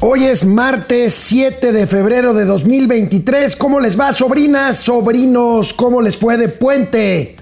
[0.00, 3.56] Hoy es martes 7 de febrero de 2023.
[3.56, 5.74] ¿Cómo les va, sobrinas, sobrinos?
[5.74, 7.34] ¿Cómo les fue de puente?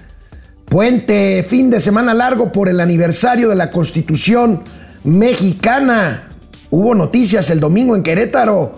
[0.65, 4.63] Puente, fin de semana largo por el aniversario de la Constitución
[5.03, 6.29] mexicana.
[6.71, 8.75] Hubo noticias el domingo en Querétaro.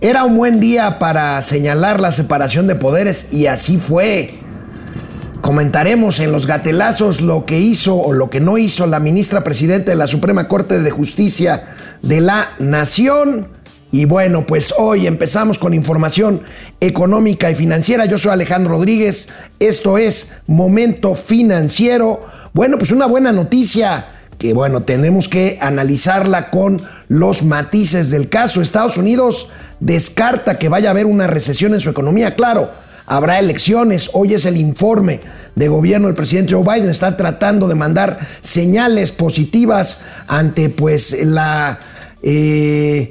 [0.00, 4.34] Era un buen día para señalar la separación de poderes y así fue.
[5.40, 9.92] Comentaremos en los gatelazos lo que hizo o lo que no hizo la ministra presidenta
[9.92, 13.48] de la Suprema Corte de Justicia de la Nación.
[13.90, 16.42] Y bueno, pues hoy empezamos con información
[16.80, 18.06] económica y financiera.
[18.06, 19.28] Yo soy Alejandro Rodríguez.
[19.58, 22.24] Esto es Momento Financiero.
[22.54, 24.06] Bueno, pues una buena noticia
[24.38, 28.60] que bueno, tenemos que analizarla con los matices del caso.
[28.60, 32.34] Estados Unidos descarta que vaya a haber una recesión en su economía.
[32.34, 32.72] Claro,
[33.06, 34.10] habrá elecciones.
[34.14, 35.20] Hoy es el informe
[35.54, 36.90] de gobierno del presidente Joe Biden.
[36.90, 41.78] Está tratando de mandar señales positivas ante pues la...
[42.22, 43.10] Eh,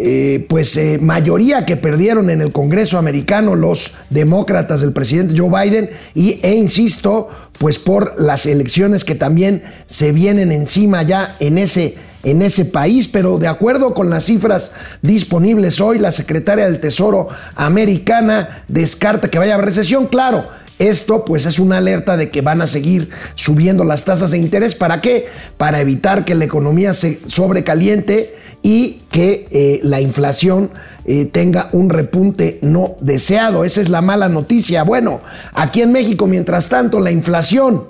[0.00, 5.50] eh, pues eh, mayoría que perdieron en el Congreso americano los demócratas del presidente Joe
[5.50, 11.58] Biden y, e insisto, pues por las elecciones que también se vienen encima ya en
[11.58, 14.70] ese, en ese país, pero de acuerdo con las cifras
[15.02, 20.46] disponibles hoy, la secretaria del Tesoro americana descarta que vaya a recesión, claro.
[20.78, 24.76] Esto pues es una alerta de que van a seguir subiendo las tasas de interés.
[24.76, 25.26] ¿Para qué?
[25.56, 30.70] Para evitar que la economía se sobrecaliente y que eh, la inflación
[31.04, 33.64] eh, tenga un repunte no deseado.
[33.64, 34.82] Esa es la mala noticia.
[34.82, 35.20] Bueno,
[35.54, 37.86] aquí en México, mientras tanto, la inflación.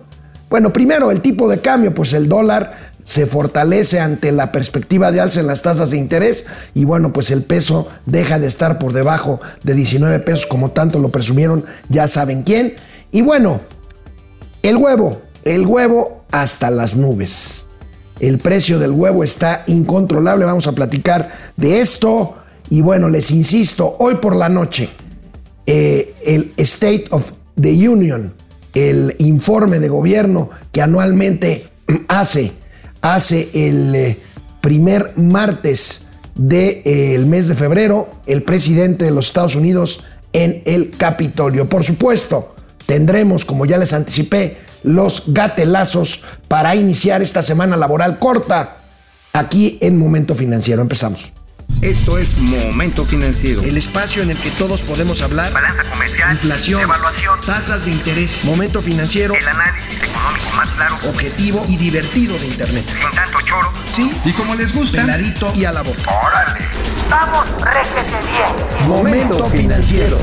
[0.51, 5.21] Bueno, primero el tipo de cambio, pues el dólar se fortalece ante la perspectiva de
[5.21, 8.93] alza en las tasas de interés y bueno, pues el peso deja de estar por
[8.93, 12.75] debajo de 19 pesos como tanto lo presumieron, ya saben quién.
[13.11, 13.63] Y bueno,
[14.63, 17.68] el huevo, el huevo hasta las nubes.
[18.21, 20.45] El precio del huevo está incontrolable.
[20.45, 22.37] Vamos a platicar de esto.
[22.71, 24.91] Y bueno, les insisto, hoy por la noche,
[25.67, 28.34] eh, el State of the Union,
[28.75, 31.67] el informe de gobierno que anualmente
[32.09, 32.53] hace,
[33.01, 34.19] hace el eh,
[34.61, 36.03] primer martes
[36.34, 41.69] del eh, mes de febrero, el presidente de los Estados Unidos en el Capitolio.
[41.69, 42.55] Por supuesto,
[42.87, 48.78] tendremos, como ya les anticipé, los gatelazos para iniciar esta semana laboral corta
[49.33, 50.83] aquí en Momento Financiero.
[50.83, 51.33] Empezamos.
[51.83, 53.62] Esto es Momento Financiero.
[53.62, 55.53] El espacio en el que todos podemos hablar.
[55.53, 56.33] Balanza comercial.
[56.33, 56.83] Inflación.
[56.83, 57.41] Evaluación.
[57.47, 58.44] Tasas de interés.
[58.44, 59.34] Momento Financiero.
[59.34, 60.97] El análisis económico más claro.
[61.09, 62.84] Objetivo y divertido de Internet.
[62.84, 63.72] Sin tanto choro.
[63.93, 64.10] Sí.
[64.25, 65.03] Y como les gusta.
[65.03, 66.00] Peladito y a la boca.
[66.27, 66.66] Órale.
[67.09, 68.89] Vamos, réjete bien.
[68.89, 70.19] Momento Financiero.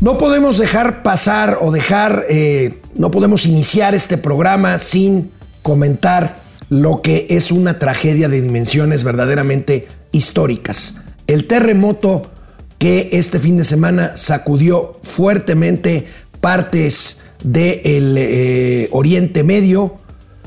[0.00, 5.30] No podemos dejar pasar o dejar, eh, no podemos iniciar este programa sin
[5.60, 6.40] comentar
[6.70, 10.96] lo que es una tragedia de dimensiones verdaderamente históricas.
[11.26, 12.30] El terremoto
[12.78, 16.06] que este fin de semana sacudió fuertemente
[16.40, 19.96] partes del eh, Oriente Medio.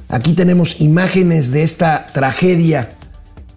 [0.10, 2.90] Aquí tenemos imágenes de esta tragedia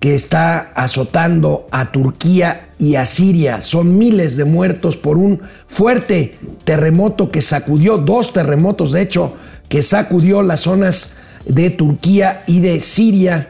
[0.01, 3.61] que está azotando a Turquía y a Siria.
[3.63, 9.35] Son miles de muertos por un fuerte terremoto que sacudió, dos terremotos de hecho,
[9.69, 13.49] que sacudió las zonas de Turquía y de Siria.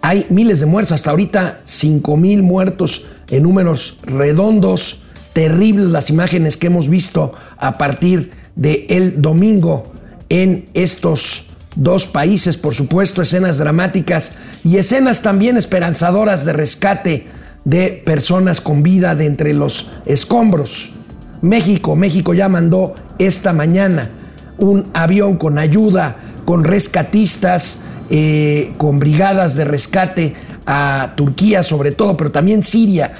[0.00, 5.02] Hay miles de muertos, hasta ahorita 5 mil muertos en números redondos.
[5.32, 9.92] Terribles las imágenes que hemos visto a partir del el domingo
[10.28, 11.47] en estos
[11.78, 14.32] dos países, por supuesto, escenas dramáticas
[14.64, 17.26] y escenas también esperanzadoras de rescate
[17.64, 20.92] de personas con vida de entre los escombros.
[21.40, 24.10] México, México ya mandó esta mañana
[24.58, 27.78] un avión con ayuda, con rescatistas,
[28.10, 30.34] eh, con brigadas de rescate
[30.66, 33.12] a Turquía sobre todo, pero también Siria.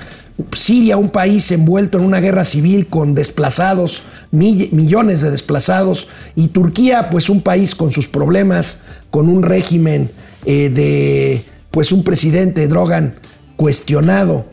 [0.53, 7.11] Siria, un país envuelto en una guerra civil con desplazados, millones de desplazados, y Turquía,
[7.11, 8.81] pues un país con sus problemas,
[9.11, 10.11] con un régimen
[10.44, 13.15] eh, de, pues un presidente Drogan
[13.57, 14.47] cuestionado.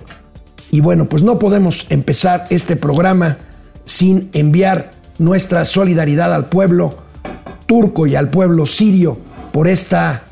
[0.71, 3.37] Y bueno, pues no podemos empezar este programa
[3.85, 6.97] sin enviar nuestra solidaridad al pueblo
[7.65, 9.17] turco y al pueblo sirio
[9.51, 10.23] por esta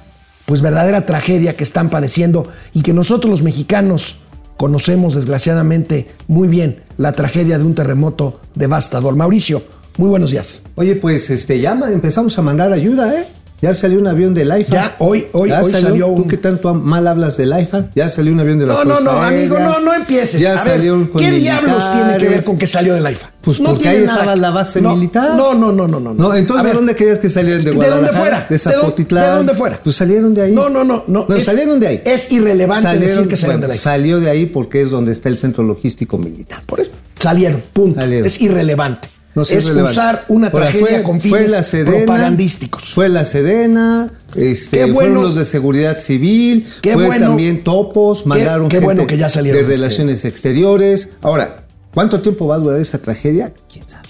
[0.45, 4.17] pues verdadera tragedia que están padeciendo y que nosotros los mexicanos
[4.57, 9.15] conocemos desgraciadamente muy bien la tragedia de un terremoto devastador.
[9.15, 9.63] Mauricio,
[9.97, 10.61] muy buenos días.
[10.75, 13.27] Oye, pues este ya empezamos a mandar ayuda, ¿eh?
[13.63, 14.73] Ya salió un avión del AIFA.
[14.75, 17.87] Ya, hoy- hoy- Ya hoy salió, salió un- Tú que tanto mal hablas del AIFA,
[17.95, 20.41] ya salió un avión de la No, no, Fuerza no, amigo, Aérea, no, no empieces.
[20.41, 23.31] Ya A ver, salió con ¿Qué diablos tiene que ver con que salió del AIFA?
[23.39, 24.13] Pues No porque ahí nada.
[24.13, 25.35] estaba la base No, militar.
[25.37, 26.13] No, no, no, no, no.
[26.13, 27.63] No, entonces, ¿de dónde querías que salieran?
[27.63, 28.05] ¿De ¿De Guadalajara?
[28.07, 28.47] dónde fuera?
[28.49, 29.23] ¿De Zapotitlán?
[29.29, 29.79] ¿De dónde fuera?
[29.81, 30.51] Pues salieron de ahí.
[30.53, 31.05] No, no, no.
[31.07, 32.01] No, No, es- salieron de ahí.
[32.03, 33.83] Es irrelevante decir que salieron bueno, del AIFA.
[33.83, 36.61] Salió de ahí porque es donde está el centro logístico militar.
[36.65, 36.91] Por eso.
[37.17, 37.99] Salieron, punto.
[38.01, 38.27] Salieron.
[38.27, 39.07] Es irrelevante.
[39.35, 39.81] No, es relevante.
[39.91, 42.93] usar una Ahora, tragedia fue- con fue fines la Sedena, propagandísticos.
[42.93, 44.93] Fue la Sedena, este, bueno.
[44.95, 47.27] fueron los de seguridad civil, fue bueno.
[47.27, 51.09] también topos, mandaron qué gente bueno que ya salieron de que- relaciones exteriores.
[51.21, 51.63] Ahora,
[51.93, 53.51] ¿cuánto tiempo va a durar esta tragedia?
[53.71, 54.07] ¿Quién sabe?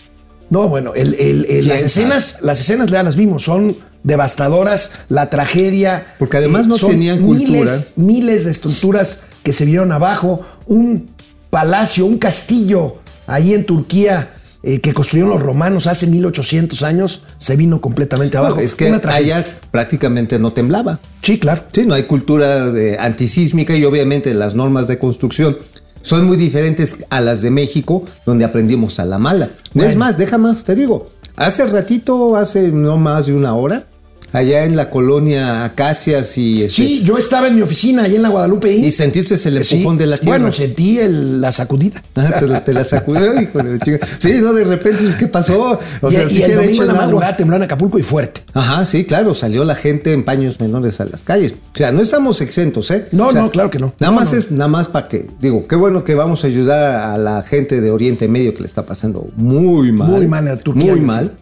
[0.50, 1.86] No, bueno, el- el- el- ¿Quién las sabe?
[1.88, 6.00] escenas, las escenas ya las vimos, son devastadoras, la tragedia.
[6.00, 7.48] eh, Porque además no son tenían cultura.
[7.62, 11.10] Miles, miles de estructuras que se vieron abajo, un
[11.50, 14.33] palacio, un castillo ahí en Turquía
[14.64, 18.60] eh, que construyeron los romanos hace 1800 años, se vino completamente abajo.
[18.60, 21.02] es que allá prácticamente no temblaba.
[21.22, 21.64] Sí, claro.
[21.74, 25.58] Sí, no hay cultura de antisísmica y obviamente las normas de construcción
[26.02, 29.50] son muy diferentes a las de México, donde aprendimos a la mala.
[29.74, 29.90] Bueno.
[29.90, 33.88] Es más, deja más, te digo, hace ratito, hace no más de una hora,
[34.34, 38.22] allá en la colonia Acacias y, este, Sí, yo estaba en mi oficina ahí en
[38.24, 40.38] la Guadalupe y sentiste el empujón Sí, de la tierra.
[40.40, 42.02] Bueno, sentí el- la sacudida.
[42.16, 43.22] Ah, te, la- te la sacudió,
[43.84, 44.06] chica.
[44.20, 45.80] Sí, no, de repente, ¿qué pasó?
[46.02, 48.42] O y sea, y sí el domingo en la madrugada tembló en Acapulco y fuerte.
[48.54, 51.54] Ajá, sí, claro, salió la gente en paños menores a las calles.
[51.74, 53.06] O sea, no estamos exentos, ¿eh?
[53.12, 53.94] No, O sea, no, claro que no.
[54.00, 54.40] Nada No, más no.
[54.40, 57.82] es, nada más para que, digo, qué bueno que vamos a ayudar a la gente
[57.82, 60.10] de Oriente Medio que le está pasando muy mal.
[60.10, 61.34] Muy mal en Turquía, Muy mal.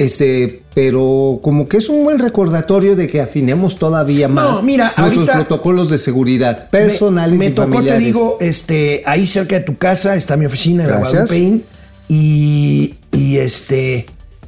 [0.00, 5.28] Este, pero como que es un buen recordatorio de que afinemos todavía más mira, nuestros
[5.28, 7.98] protocolos de seguridad personales me, me y tocó, familiares.
[7.98, 11.12] te digo, este, ahí cerca de tu casa está mi oficina en Gracias.
[11.12, 11.64] la Guadalupe Inn,
[12.08, 14.06] y, y este,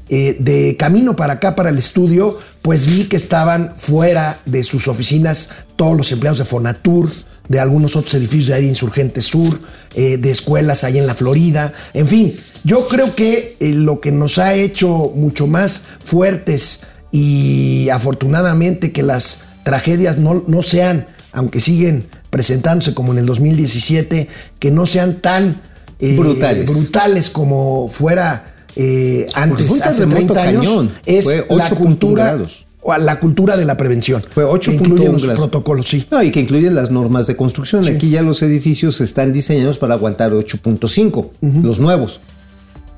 [0.08, 4.88] eh, de camino para acá, para el estudio, pues vi que estaban fuera de sus
[4.88, 7.10] oficinas todos los empleados de Fonatur,
[7.52, 9.60] de algunos otros edificios de ahí de Insurgente Sur,
[9.94, 12.34] eh, de escuelas ahí en la Florida, en fin,
[12.64, 19.02] yo creo que eh, lo que nos ha hecho mucho más fuertes y afortunadamente que
[19.02, 24.28] las tragedias no, no sean, aunque siguen presentándose como en el 2017,
[24.58, 25.60] que no sean tan
[26.00, 26.75] eh, Brutales.
[26.75, 30.93] brutales como fuera eh, antes, hace terremoto 30 años, cañón.
[31.04, 32.38] es Fue la 8.1 cultura,
[32.82, 34.25] o la cultura de la prevención.
[34.31, 36.06] Fue 8.1 que incluye los protocolos, sí.
[36.11, 37.87] No, y que incluyen las normas de construcción.
[37.87, 41.31] Aquí ya los edificios están diseñados para aguantar 8.5,
[41.62, 42.20] los nuevos.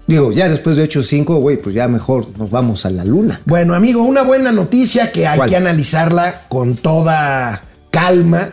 [0.06, 3.40] Digo, ya después de 8.5, güey, pues ya mejor nos vamos a la luna.
[3.46, 5.50] Bueno, amigo, una buena noticia que hay ¿Cuál?
[5.50, 8.48] que analizarla con toda calma.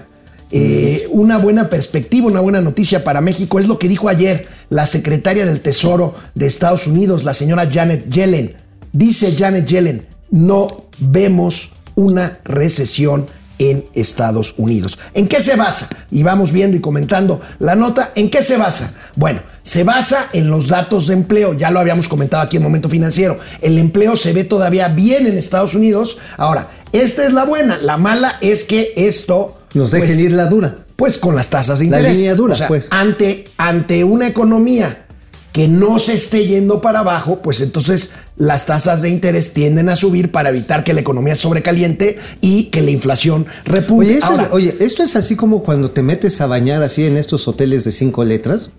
[0.54, 4.86] Eh, una buena perspectiva, una buena noticia para México es lo que dijo ayer la
[4.86, 8.56] secretaria del Tesoro de Estados Unidos, la señora Janet Yellen.
[8.92, 13.28] Dice Janet Yellen, no vemos una recesión
[13.60, 14.98] en Estados Unidos.
[15.13, 15.88] ¿En qué se basa?
[16.10, 18.12] Y vamos viendo y comentando la nota.
[18.16, 18.95] ¿En qué se basa?
[19.16, 21.54] Bueno, se basa en los datos de empleo.
[21.54, 23.38] Ya lo habíamos comentado aquí en Momento Financiero.
[23.62, 26.18] El empleo se ve todavía bien en Estados Unidos.
[26.38, 27.77] Ahora, esta es la buena.
[27.77, 29.60] La mala es que esto...
[29.75, 30.75] Nos dejen pues, ir la dura.
[30.95, 32.18] pues con las tasas de La interés.
[32.18, 32.88] línea dura, O sea, pues.
[32.89, 35.06] Ante, ante una economía
[35.54, 39.95] que no se esté yendo para abajo, pues entonces las tasas de interés tienden a
[39.95, 44.07] subir para evitar que la economía sobrecaliente y que la inflación repunte.
[44.07, 47.05] Oye esto, Ahora, es, oye, esto es así como cuando te metes a bañar así
[47.05, 48.71] en estos hoteles de cinco letras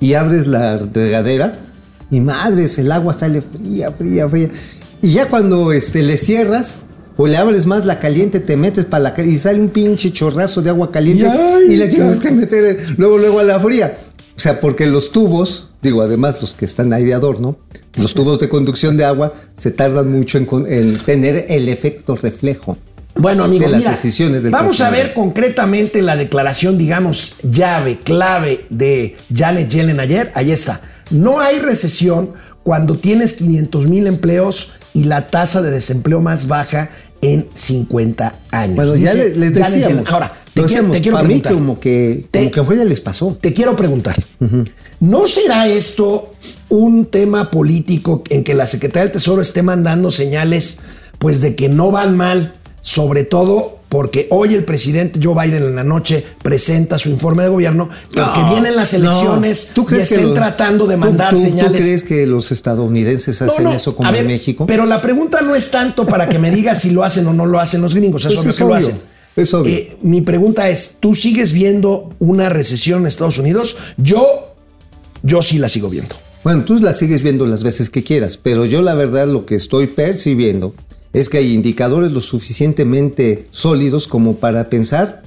[0.00, 1.60] y abres la regadera
[2.10, 4.48] y madres, el agua sale fría, fría, fría.
[5.00, 6.80] Y ya cuando este, le cierras
[7.16, 10.10] o le abres más la caliente, te metes para la calle y sale un pinche
[10.10, 13.60] chorrazo de agua caliente Y ay, y le tienes que meter luego, luego a la
[13.60, 13.96] fría.
[14.36, 17.56] O sea, porque los tubos, digo, además los que están ahí de adorno,
[17.96, 22.76] los tubos de conducción de agua se tardan mucho en, tener el efecto reflejo.
[23.16, 28.00] Bueno, amigo, de las mira, decisiones del vamos a ver concretamente la declaración, digamos, llave,
[28.00, 30.32] clave de Janet Yellen ayer.
[30.34, 30.80] Ahí está.
[31.10, 32.30] No hay recesión
[32.64, 38.74] cuando tienes 500 mil empleos y la tasa de desempleo más baja en 50 años.
[38.74, 39.88] Bueno, ya Dice les Janet decíamos.
[39.88, 40.04] Yellen.
[40.08, 41.52] Ahora, te, quiero, decíamos, te quiero para mí preguntar.
[41.54, 43.38] como que, Te- como que fue ya les pasó.
[43.40, 44.16] Te quiero preguntar,
[45.04, 46.32] ¿no será esto
[46.68, 50.78] un tema político en que la Secretaría del Tesoro esté mandando señales
[51.18, 55.76] pues de que no van mal, sobre todo porque hoy el presidente Joe Biden en
[55.76, 59.74] la noche presenta su informe de gobierno, porque No, vienen las elecciones no.
[59.74, 61.72] ¿Tú crees y que estén lo- tratando de mandar tú- señales.
[61.72, 64.66] ¿Tú crees que los estadounidenses hacen no, eso como ver, en México?
[64.66, 67.46] Pero la pregunta no es tanto para que me digas si lo hacen o no
[67.46, 69.00] lo hacen los gringos, es Pues obvio es que lo obvio, hacen.
[69.36, 69.72] es obvio.
[69.72, 73.76] Eh, mi pregunta es, ¿tú sigues viendo una recesión en Estados Unidos?
[73.96, 74.53] Yo,
[75.24, 76.14] yo sí la sigo viendo.
[76.44, 79.54] Bueno, tú la sigues viendo las veces que quieras, pero yo la verdad lo que
[79.54, 80.74] estoy percibiendo
[81.14, 85.22] es que hay indicadores lo suficientemente sólidos como para pensar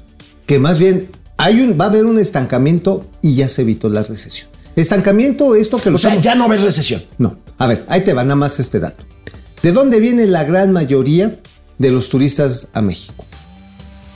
[0.46, 4.04] que más bien hay un, va a haber un estancamiento y ya se evitó la
[4.04, 4.50] recesión.
[4.76, 7.04] Estancamiento, esto que lo O sea, ya no ves recesión.
[7.18, 9.04] No, a ver, ahí te va nada más este dato.
[9.64, 11.40] ¿De dónde viene la gran mayoría
[11.80, 13.26] de los turistas a México?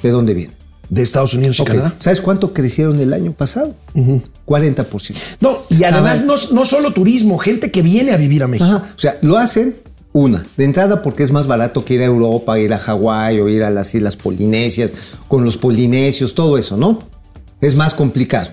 [0.03, 0.60] ¿De dónde viene?
[0.91, 1.95] De Estados Unidos y Canadá.
[1.99, 3.73] ¿Sabes cuánto crecieron el año pasado?
[3.95, 5.15] 40%.
[5.39, 8.69] No, y además no, no solo turismo, gente que viene a vivir a México.
[8.69, 9.77] Ajá, O sea, lo hacen
[10.13, 13.47] una, de entrada porque es más barato que ir a Europa, ir a Hawái o
[13.47, 14.93] ir a las Islas Polinesias,
[15.29, 16.99] con los polinesios, todo eso, ¿no?
[17.61, 18.49] Es más complicado.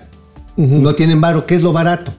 [0.55, 2.13] No tienen varo, ¿qué es lo barato?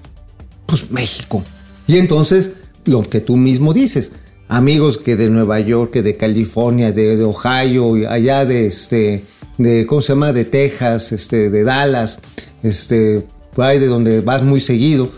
[0.65, 1.43] Pues México.
[1.87, 2.53] Y entonces,
[2.85, 4.13] lo que tú mismo dices,
[4.51, 9.25] amigos que de Nueva York, que de California, de, de Ohio, allá de este,
[9.57, 10.33] de, ¿cómo se llama?
[10.33, 12.19] De Texas, este, de Dallas,
[12.65, 15.09] este, por ahí de donde vas muy seguido,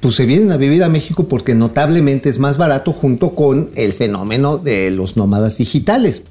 [0.00, 3.92] pues se vienen a vivir a México porque notablemente es más barato junto con el
[3.92, 6.22] fenómeno de los nómadas digitales.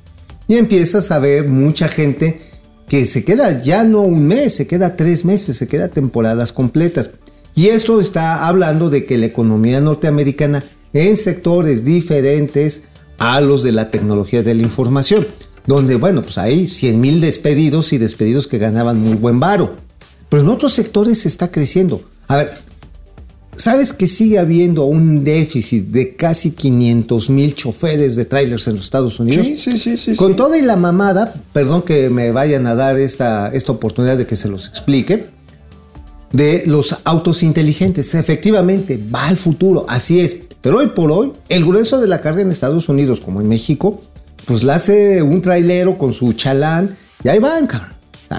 [0.48, 2.42] Y empiezas a ver mucha gente
[2.88, 7.12] que se queda ya no un mes, se queda tres meses, se queda temporadas completas.
[7.54, 10.64] Y esto está hablando de que la economía norteamericana
[10.96, 12.84] en sectores diferentes
[13.18, 15.28] a los de la tecnología de la información,
[15.68, 19.76] donde, bueno, pues hay 100 mil despedidos y despedidos que ganaban muy buen varo.
[20.30, 22.02] Pero en otros sectores está creciendo.
[22.28, 22.66] A ver,
[23.58, 28.84] ¿Sabes que sigue habiendo un déficit de casi 500 mil choferes de trailers en los
[28.84, 29.46] Estados Unidos?
[29.46, 30.36] Sí, sí, sí, sí, Con sí.
[30.36, 34.36] toda y la mamada, perdón que me vayan a dar esta, esta oportunidad de que
[34.36, 35.28] se los explique,
[36.34, 38.14] de los autos inteligentes.
[38.14, 40.36] Efectivamente, va al futuro, así es.
[40.66, 44.02] Pero hoy por hoy, el grueso de la carga en Estados Unidos, como en México,
[44.46, 47.92] pues la hace un trailero con su chalán y ahí van, cabrón.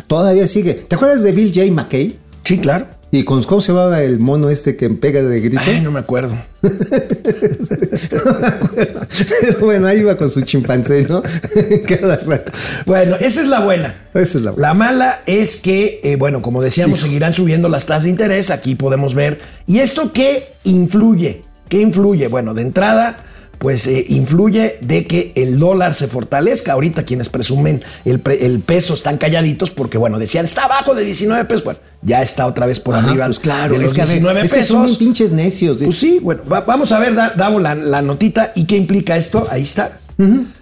[0.08, 0.74] Todavía sigue.
[0.74, 1.70] ¿Te acuerdas de Bill J.
[1.70, 2.18] McKay?
[2.42, 2.88] Sí, claro.
[3.12, 5.62] ¿Y con cómo se llamaba el mono este que pega de grito?
[5.64, 6.34] Ay, no me acuerdo.
[6.64, 9.00] No me acuerdo.
[9.40, 11.22] Pero bueno, ahí iba con su chimpancé, ¿no?
[11.88, 12.50] Cada rato.
[12.86, 13.94] Bueno, esa es la buena.
[14.14, 14.68] Esa es la buena.
[14.68, 18.50] La mala es que, eh, bueno, como decíamos, seguirán subiendo las tasas de interés.
[18.50, 19.38] Aquí podemos ver.
[19.68, 21.45] ¿Y esto qué influye?
[21.68, 22.28] ¿Qué influye?
[22.28, 23.18] Bueno, de entrada,
[23.58, 26.72] pues eh, influye de que el dólar se fortalezca.
[26.72, 31.04] Ahorita quienes presumen el, pre- el peso están calladitos porque, bueno, decían, está abajo de
[31.04, 31.64] 19 pesos.
[31.64, 34.04] Bueno, ya está otra vez por Ajá, arriba pues claro, de los es que, a
[34.04, 34.70] ver, 19 es que pesos.
[34.72, 35.78] son muy pinches necios.
[35.82, 38.52] Pues sí, bueno, va- vamos a ver, da- Davo, la, la notita.
[38.54, 39.46] ¿Y qué implica esto?
[39.50, 39.98] Ahí está.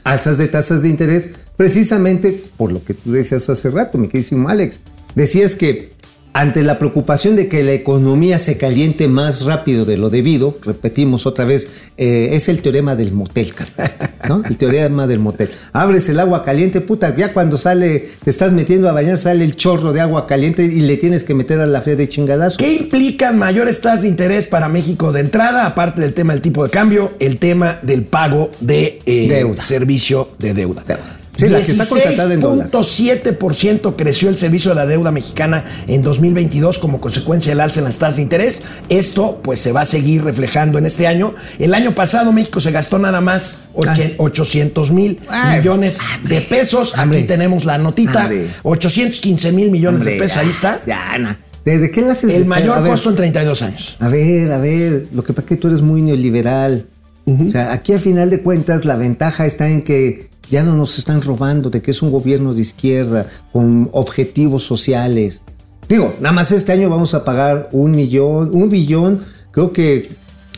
[0.05, 4.49] Alzas de tasas de interés, precisamente por lo que tú decías hace rato, mi queridísimo
[4.49, 4.81] Alex.
[5.15, 5.93] Decías que
[6.35, 11.27] ante la preocupación de que la economía se caliente más rápido de lo debido, repetimos
[11.27, 13.55] otra vez, eh, es el teorema del motel,
[14.29, 14.43] ¿no?
[14.45, 15.49] El teorema del motel.
[15.73, 19.55] Abres el agua caliente, puta, ya cuando sale, te estás metiendo a bañar, sale el
[19.55, 22.57] chorro de agua caliente y le tienes que meter a la fría de chingadazo.
[22.59, 25.67] ¿Qué implican mayores tasas de interés para México de entrada?
[25.67, 29.63] Aparte del tema del tipo de cambio, el tema del pago de eh, Deuda.
[29.63, 30.83] servicio de deuda.
[30.85, 31.21] Deuda.
[31.49, 32.73] Sí, la que está contratada en dólares.
[32.73, 37.85] 16.7% creció el servicio de la deuda mexicana en 2022 como consecuencia del alza en
[37.85, 38.63] las tasas de interés.
[38.89, 41.35] Esto pues se va a seguir reflejando en este año.
[41.59, 45.99] El año pasado México se gastó nada más oche- 800 mil Ay, millones
[46.29, 46.95] de pesos.
[46.97, 48.23] Aquí tenemos la notita.
[48.23, 48.49] Hombre.
[48.63, 50.39] 815 mil millones de pesos.
[50.39, 50.81] Ahí está.
[50.87, 51.39] Ya, na.
[51.65, 52.35] ¿De, qué haces?
[52.35, 53.97] El mayor ver, costo en 32 años.
[53.99, 56.87] A ver, a ver, lo que pasa es que tú eres muy neoliberal.
[57.27, 60.99] O sea, aquí a final de cuentas la ventaja está en que ya no nos
[60.99, 65.43] están robando, de que es un gobierno de izquierda con objetivos sociales.
[65.89, 69.21] Digo, nada más este año vamos a pagar un millón, un billón,
[69.51, 70.11] creo que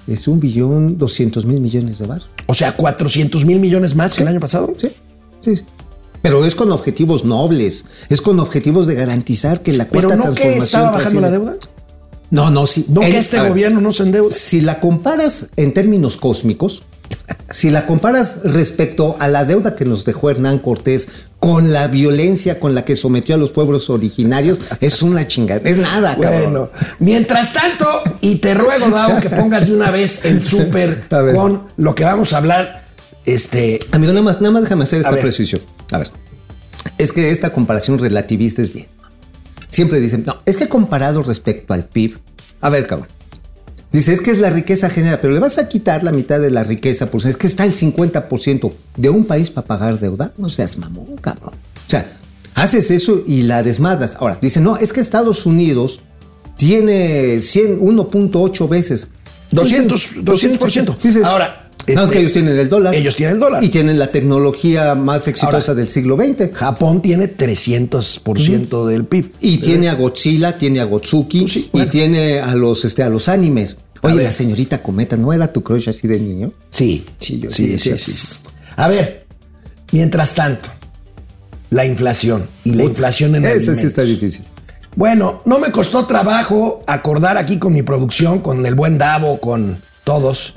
[0.07, 2.28] es un billón doscientos mil millones de baros.
[2.47, 4.73] O sea, 400 mil millones más que el año pasado.
[4.78, 4.88] Sí,
[5.40, 5.64] sí, sí.
[6.23, 10.35] Pero es con objetivos nobles, es con objetivos de garantizar que la Pero cuarta no
[10.35, 11.57] que transformación estaba bajando la deuda.
[12.31, 12.87] No, no, sí.
[12.88, 14.33] No El- que este ver, gobierno no se endeuda.
[14.35, 16.83] Si la comparas en términos cósmicos,
[17.50, 22.59] si la comparas respecto a la deuda que nos dejó Hernán Cortés con la violencia
[22.59, 25.61] con la que sometió a los pueblos originarios, es una chingada.
[25.64, 26.42] Es nada, cabrón.
[26.42, 31.66] Bueno, mientras tanto, y te ruego, Davo, que pongas de una vez el súper con
[31.76, 32.87] lo que vamos a hablar.
[33.25, 35.61] Este, Amigo, nada más, nada más déjame hacer esta precisión.
[35.92, 36.11] A ver.
[36.99, 38.87] Es que esta comparación relativista es bien.
[39.68, 42.18] Siempre dicen, no, es que comparado respecto al PIB.
[42.61, 43.09] A ver, cabrón.
[43.97, 46.50] Dice, es que es la riqueza general, pero le vas a quitar la mitad de
[46.50, 50.35] la riqueza, pues es que está el 50% de un país para pagar deuda.
[50.37, 51.55] No seas mamón, cabrón.
[51.55, 52.07] O sea,
[52.55, 54.19] haces eso y la desmadras.
[54.21, 56.00] Ahora, dice, no, es que Estados Unidos
[56.59, 59.09] tiene 100, 1.8 veces.
[59.53, 60.99] 200, 200%.
[60.99, 62.95] Dices, Ahora, no, es este, que ellos tienen el dólar.
[62.95, 63.65] ellos tienen el dólar.
[63.65, 66.53] Y tienen la tecnología más exitosa Ahora, del siglo XX.
[66.53, 69.33] Japón tiene 300% del PIB.
[69.41, 73.79] Y tiene a Godzilla, tiene a Gotsuki y tiene a los, este, a los animes.
[74.03, 76.53] Oye, la señorita Cometa, ¿no era tu crush así de niño?
[76.71, 78.12] Sí, Sí, yo sí, sí sí.
[78.76, 79.26] A ver,
[79.93, 80.69] mientras tanto,
[81.71, 83.81] la inflación y la inflación en Ese alimentos.
[83.81, 84.45] sí está difícil.
[84.95, 89.83] Bueno, no me costó trabajo acordar aquí con mi producción, con el buen Davo, con
[90.05, 90.55] todos,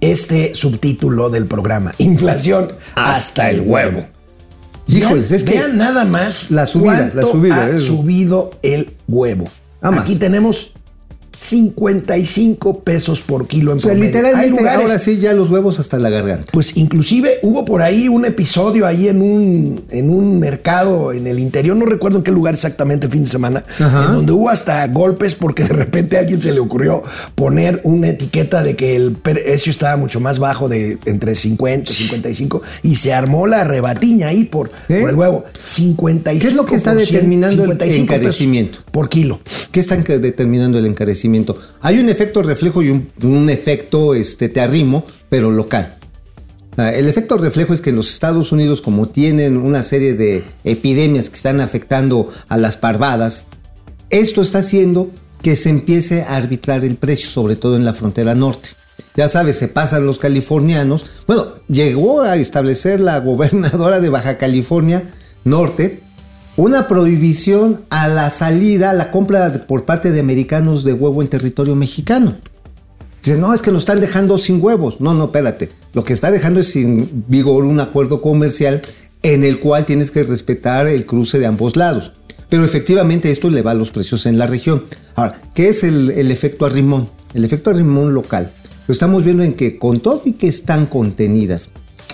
[0.00, 1.94] este subtítulo del programa.
[1.98, 4.04] Inflación hasta, el huevo.
[4.86, 7.78] Híjoles, Vean- es que vean nada más la subida, la subida, ha eh.
[7.78, 9.48] subido el huevo.
[9.82, 10.72] Aquí tenemos
[11.38, 14.04] 55 pesos por kilo en o sea, promedio.
[14.04, 16.46] Hay literalmente lugares- ahora sí ya los huevos hasta la garganta.
[16.52, 21.38] pues inclusive hubo por ahí un episodio ahí en un, en un mercado en el
[21.38, 24.06] interior, no recuerdo en qué lugar exactamente el fin de semana, Ajá.
[24.06, 27.02] en donde hubo hasta golpes porque de repente a alguien se le ocurrió
[27.34, 31.94] poner una etiqueta de que el precio estaba mucho más bajo de entre 50 y
[31.94, 35.00] 55 y se armó la rebatiña ahí por, ¿Eh?
[35.00, 35.44] por el huevo.
[35.60, 38.80] 55 ¿Qué es lo que está determinando el encarecimiento?
[38.90, 39.40] Por kilo.
[39.72, 41.27] ¿Qué están que- determinando el encarecimiento?
[41.80, 45.96] Hay un efecto reflejo y un, efecto este, te arrimo, pero local.
[46.76, 50.44] Ah, El efecto reflejo es que en los Estados Unidos, como tienen una serie de
[50.64, 53.46] epidemias que están afectando a las parvadas,
[54.10, 55.10] esto está haciendo
[55.42, 58.70] que se empiece a arbitrar el precio, sobre todo en la frontera norte.
[59.16, 61.04] Ya sabes, se pasan los californianos.
[61.26, 65.02] Bueno, llegó a establecer la gobernadora de Baja California
[65.44, 66.02] Norte
[66.58, 71.28] una prohibición a la salida, a la compra por parte de americanos de huevo en
[71.28, 72.34] territorio mexicano.
[73.22, 75.00] Dice, no, es que nos están dejando sin huevos.
[75.00, 75.70] No, no, espérate.
[75.92, 78.82] Lo que está dejando es sin vigor un acuerdo comercial
[79.22, 82.12] en el cual tienes que respetar el cruce de ambos lados.
[82.48, 84.82] Pero efectivamente esto eleva los precios en la región.
[85.14, 87.08] Ahora, ¿qué es el, el efecto arrimón?
[87.34, 88.52] El efecto arrimón local.
[88.88, 91.70] Lo estamos viendo en que con todo y que están contenidas,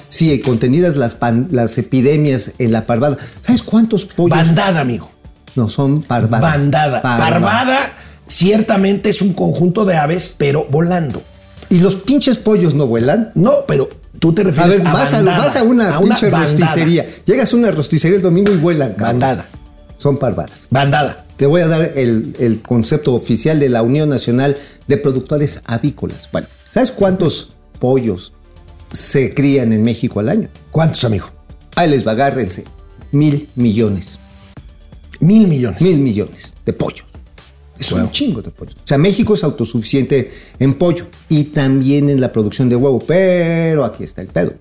[0.08, 3.16] sí, contenidas las, pan- las epidemias en la parvada.
[3.40, 4.36] ¿Sabes cuántos pollos?
[4.36, 5.10] Bandada, amigo.
[5.56, 6.52] no, son parvadas.
[6.52, 7.02] Bandada.
[7.02, 7.92] Parva- Parvada
[8.26, 11.22] ciertamente es un conjunto de aves, pero volando.
[11.70, 13.32] ¿Y los pinches pollos no vuelan?
[13.34, 16.30] No, pero tú te A refieres ver, a, vas, a, bandada, vas a una pinche
[16.30, 16.44] bandada.
[16.44, 17.06] rosticería.
[17.24, 18.90] Llegas a una rosticería el domingo y vuelan.
[18.94, 19.20] cabrón.
[19.20, 19.46] Bandada.
[19.98, 20.68] Son parvadas.
[20.70, 21.24] Bandada.
[21.36, 24.56] Te voy a dar el, el concepto oficial de la Unión Nacional
[24.86, 26.28] de Productores Avícolas.
[26.30, 28.32] Bueno, ¿sabes cuántos pollos
[28.94, 30.48] se crían en México al año?
[30.70, 31.26] ¿Cuántos, amigo?
[31.74, 32.64] Ahí les va, agárrense.
[33.12, 34.20] Mil millones.
[35.20, 35.80] Mil millones.
[35.80, 37.04] Mil millones de pollos.
[37.78, 38.76] Es un chingo de pollos.
[38.76, 43.00] O sea, México es autosuficiente en pollo y también en la producción de huevo.
[43.00, 44.54] Pero aquí está el pedo.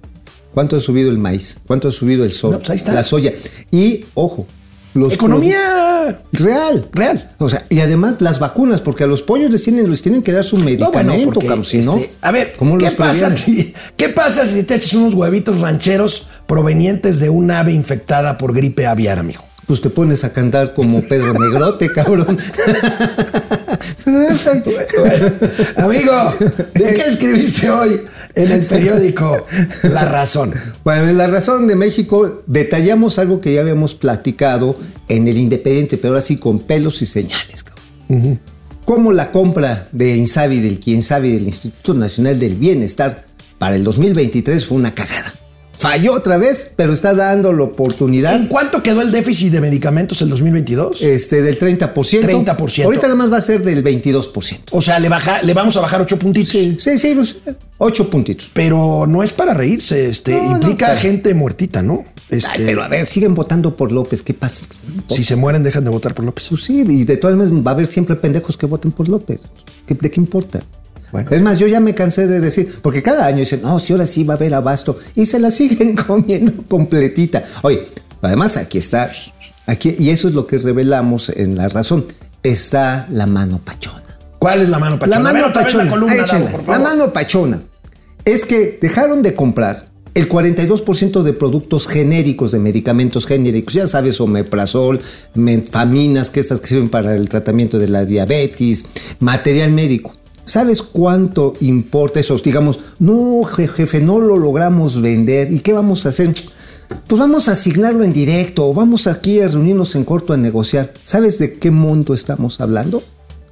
[0.54, 1.58] ¿Cuánto ha subido el maíz?
[1.66, 2.54] ¿Cuánto ha subido el sol?
[2.54, 2.94] No, pues ahí está.
[2.94, 3.34] La soya.
[3.72, 4.48] Y, ojo,
[4.94, 6.88] los Economía real.
[6.92, 7.32] real.
[7.40, 10.32] O sea, y además las vacunas, porque a los pollos les tienen, les tienen que
[10.32, 12.96] dar su No, medicamento, bueno, porque, cabrón, si no, este, a ver, ¿cómo ¿qué los
[12.96, 18.38] pasa, si, ¿qué pasa si te echas unos huevitos rancheros provenientes de un ave infectada
[18.38, 19.44] por gripe aviar, amigo?
[19.66, 22.38] Pues te pones a cantar como Pedro Negrote, cabrón.
[24.06, 25.32] Bueno,
[25.78, 26.34] amigo,
[26.74, 28.02] ¿de qué escribiste hoy
[28.36, 29.46] en el periódico
[29.84, 30.54] La Razón?
[30.84, 35.98] Bueno, en La Razón de México detallamos algo que ya habíamos platicado en el Independiente,
[35.98, 37.64] pero ahora sí con pelos y señales.
[37.64, 38.40] cabrón.
[38.86, 43.26] Cómo la compra de Insabi, del quien sabe del Instituto Nacional del Bienestar
[43.58, 45.33] para el 2023 fue una cagada.
[45.84, 50.22] Falló otra vez, pero está dando la oportunidad ¿En cuánto quedó el déficit de medicamentos
[50.22, 51.02] el 2022?
[51.02, 51.94] este, del 30%.
[51.94, 52.84] 30%.
[52.86, 54.60] Ahorita nada más va a ser del 22%.
[54.72, 56.54] o sea, le, baja, le vamos a bajar ocho puntitos.
[56.54, 57.36] Sí, sí, sí, pues,
[57.80, 58.50] ocho puntitos.
[58.54, 62.06] Pero no es para reírse, este, No, no, implica pero- gente muertita, ¿no?
[62.30, 64.66] Este, Ay, pero a ver, siguen votando por López, ¿qué pasa?
[65.10, 66.46] si se mueren, dejan de votar por López.
[66.50, 69.50] Pues sí, y de todas maneras va a haber siempre pendejos que voten por López.
[69.86, 70.64] ¿Qué- ¿De qué importa?
[71.14, 71.30] Bueno.
[71.30, 74.08] Es más, yo ya me cansé de decir, porque cada año dicen, no, si ahora
[74.08, 77.44] sí va a haber abasto, y se la siguen comiendo completita.
[77.62, 77.88] Oye,
[78.24, 79.12] además aquí está,
[79.68, 82.06] aquí, y eso es lo que revelamos en la razón,
[82.42, 84.02] está la mano pachona.
[84.40, 85.20] ¿Cuál es la mano pachona?
[85.20, 85.84] La ver, mano pachona.
[85.84, 87.62] La, columna, Davo, la mano pachona.
[88.26, 93.76] Es que dejaron de comprar el 42% de productos genéricos, de medicamentos genéricos.
[93.76, 95.00] Ya sabes, omeprazol,
[95.36, 98.86] metfaminas, que estas que sirven para el tratamiento de la diabetes,
[99.20, 100.16] material médico.
[100.46, 102.36] ¿Sabes cuánto importa eso?
[102.38, 105.52] Digamos, no, je- jefe, no lo logramos vender.
[105.52, 106.34] ¿Y qué vamos a hacer?
[107.08, 110.94] Pues vamos a asignarlo en directo o vamos aquí a reunirnos en corto a negociar.
[111.06, 113.02] ¿Sabes de qué monto estamos hablando?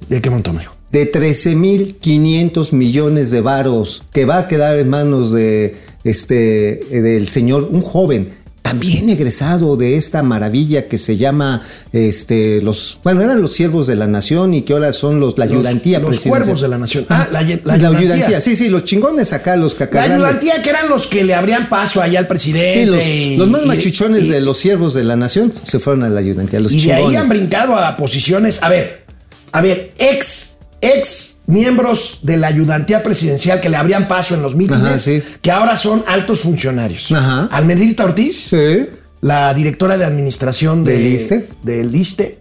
[0.08, 0.72] ¿De qué montón, amigo?
[0.92, 5.74] de 13.500 millones de varos que va a quedar en manos de
[6.04, 8.28] este del señor un joven
[8.72, 13.96] también egresado de esta maravilla que se llama este los bueno eran los siervos de
[13.96, 17.06] la nación y que ahora son los la Los- ayudantía los cuervos de la nación.
[17.08, 18.40] Ah, la, la, ayudantía.
[18.40, 21.68] sí sí los chingones acá los La cacarranes ayudantía que eran los que le abrían
[21.68, 22.72] paso allá al presidente.
[22.80, 23.66] Sí, los, y- los más y-
[24.28, 26.98] de los siervos de la nación se fueron a la ayudantía, los Y de ahí
[27.02, 27.20] chingones.
[27.20, 28.62] han brincado a posiciones.
[28.62, 29.04] A ver,
[29.52, 34.56] a ver, ex, ex miembros de la ayudantía presidencial que le abrían paso en los
[34.56, 35.22] mítines, Ajá, sí.
[35.40, 37.12] que ahora son altos funcionarios.
[37.12, 37.48] Ajá.
[37.52, 38.86] Almendrita Ortiz, Sí.
[39.20, 41.48] la directora de administración de, ¿Del ISSSTE?
[41.62, 42.38] del ISSSTE,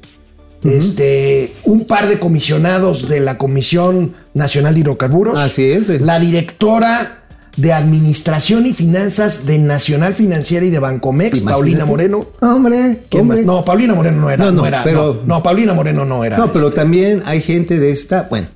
[0.64, 5.40] este, un par de comisionados de la Comisión Nacional de Hidrocarburos.
[5.40, 7.18] Así es, de- La directora
[7.58, 11.54] de Administración y Finanzas de Nacional Financiera y de Bancomex, Imagínate.
[11.54, 12.28] Paulina Moreno.
[12.40, 13.44] Hombre, ¿Quién hombre.
[13.44, 14.46] No, Paulina Moreno no era.
[14.46, 16.38] No, No, no, era, pero- no, no, Paulina Moreno no era.
[16.38, 16.80] No, pero este.
[16.80, 18.28] también hay gente de esta.
[18.30, 18.48] Bueno,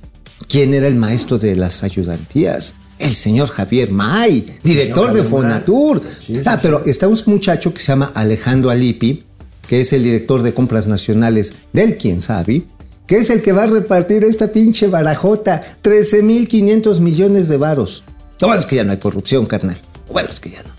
[0.48, 2.74] ¿quién era el maestro de las ayudantías?
[2.98, 5.22] El señor Javier May, director de.
[5.22, 6.00] Fonatur.
[6.46, 9.24] Ah, pero está un muchacho que se llama Alejandro Alipi,
[9.66, 12.62] que es el director de compras nacionales del Quién sabe,
[13.06, 18.02] que es el que va a repartir esta pinche barajota, 13.500 millones de varos.
[18.40, 19.76] Lo bueno es que ya no hay corrupción, carnal.
[20.06, 20.70] Lo bueno es que ya no.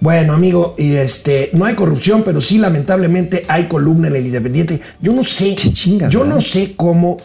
[0.00, 4.80] Bueno, amigo, y este, no hay corrupción, pero sí lamentablemente hay columna en el Independiente.
[5.00, 6.34] Yo no sé, Qué chinga, yo ¿verdad?
[6.34, 7.16] no sé cómo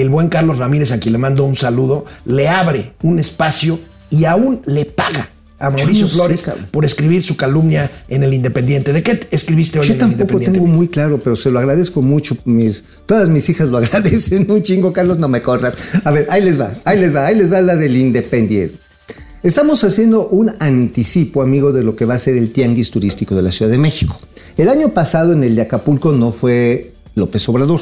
[0.00, 3.78] el buen Carlos Ramírez, a quien le mando un saludo, le abre un espacio
[4.10, 6.66] y aún le paga a Mauricio no sé, Flores cabrón.
[6.70, 8.92] por escribir su calumnia en el Independiente.
[8.92, 10.60] ¿De qué escribiste hoy Yo en el tampoco Independiente?
[10.60, 12.36] tengo muy claro, pero se lo agradezco mucho.
[12.44, 15.74] Mis, todas mis hijas lo agradecen un chingo, Carlos, no me corras.
[16.04, 18.76] A ver, ahí les va, ahí les va, ahí les va la del Independiente.
[19.42, 23.42] Estamos haciendo un anticipo, amigo, de lo que va a ser el tianguis turístico de
[23.42, 24.18] la Ciudad de México.
[24.56, 27.80] El año pasado en el de Acapulco no fue López Obrador.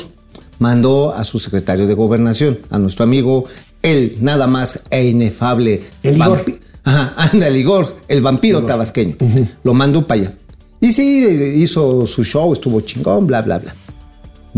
[0.58, 3.44] Mandó a su secretario de gobernación, a nuestro amigo,
[3.82, 6.44] el nada más e inefable El Igor.
[6.84, 9.16] Ajá, anda, el Igor, el vampiro tabasqueño.
[9.62, 10.32] Lo mandó para allá.
[10.80, 13.74] Y sí, eh, hizo su show, estuvo chingón, bla, bla, bla.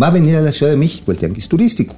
[0.00, 1.94] Va a venir a la Ciudad de México el tianguis turístico.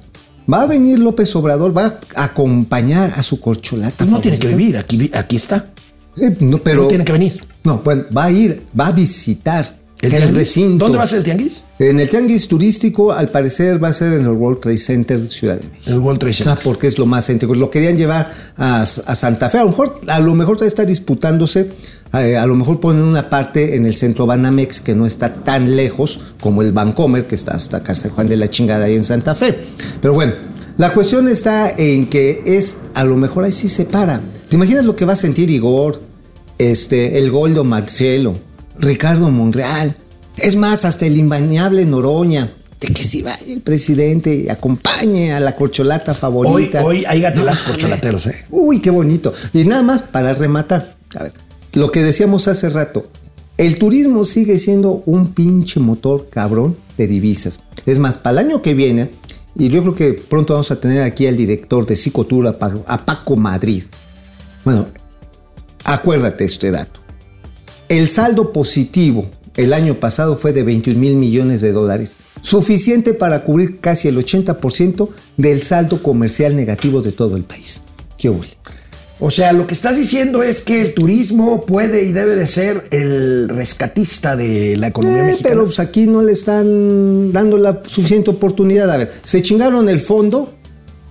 [0.51, 4.05] Va a venir López Obrador, va a acompañar a su corcholata.
[4.05, 5.73] No tiene que vivir, aquí, aquí está.
[6.17, 7.41] Eh, no, pero no tiene que venir.
[7.63, 10.33] No, pues va a ir, va a visitar el, tianguis?
[10.37, 10.85] recinto.
[10.85, 11.63] ¿Dónde va a ser el tianguis?
[11.79, 15.55] En el tianguis turístico, al parecer, va a ser en el World Trade Center Ciudad
[15.57, 15.83] de México.
[15.87, 16.63] En el World Trade Ah, Center.
[16.63, 17.53] porque es lo más céntrico.
[17.55, 19.57] Lo querían llevar a, a Santa Fe.
[19.57, 21.71] A lo mejor, a lo mejor está disputándose.
[22.13, 25.75] eh, a lo mejor ponen una parte en el centro Banamex que no está tan
[25.75, 29.03] lejos como el Bancomer, que está hasta Casa de Juan de la Chingada ahí en
[29.03, 29.59] Santa Fe.
[30.01, 30.33] Pero bueno,
[30.77, 34.21] la cuestión está en que es, a lo mejor ahí sí se para.
[34.49, 36.01] ¿Te imaginas lo que va a sentir Igor,
[36.57, 38.39] este, el Goldo Marcelo,
[38.79, 39.95] Ricardo Monreal?
[40.37, 42.51] Es más, hasta el imbañable Noroña.
[42.79, 46.83] De que si vaya el presidente y acompañe a la corcholata favorita.
[46.83, 48.45] hoy hay No, corcholateros, ¿eh?
[48.49, 49.33] Uy, qué bonito.
[49.53, 50.95] Y nada más para rematar.
[51.15, 51.33] A ver,
[51.73, 53.09] lo que decíamos hace rato.
[53.57, 57.59] El turismo sigue siendo un pinche motor cabrón de divisas.
[57.85, 59.11] Es más, para el año que viene,
[59.55, 63.35] y yo creo que pronto vamos a tener aquí al director de Psicotura, a Paco
[63.35, 63.83] Madrid.
[64.63, 64.87] Bueno,
[65.83, 66.98] acuérdate este dato.
[67.89, 73.43] El saldo positivo el año pasado fue de 21 mil millones de dólares, suficiente para
[73.43, 77.81] cubrir casi el 80% del saldo comercial negativo de todo el país.
[78.17, 78.53] ¿Qué huele?
[79.19, 82.85] O sea, lo que estás diciendo es que el turismo puede y debe de ser
[82.91, 85.49] el rescatista de la economía Eh, mexicana.
[85.55, 88.89] pero pues aquí no le están dando la suficiente oportunidad.
[88.89, 90.53] A ver, se chingaron el fondo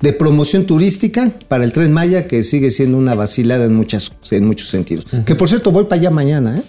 [0.01, 4.47] de promoción turística para el Tren Maya, que sigue siendo una vacilada en, muchas, en
[4.47, 5.07] muchos sentidos.
[5.27, 6.63] Que por cierto, voy para allá mañana, ¿eh?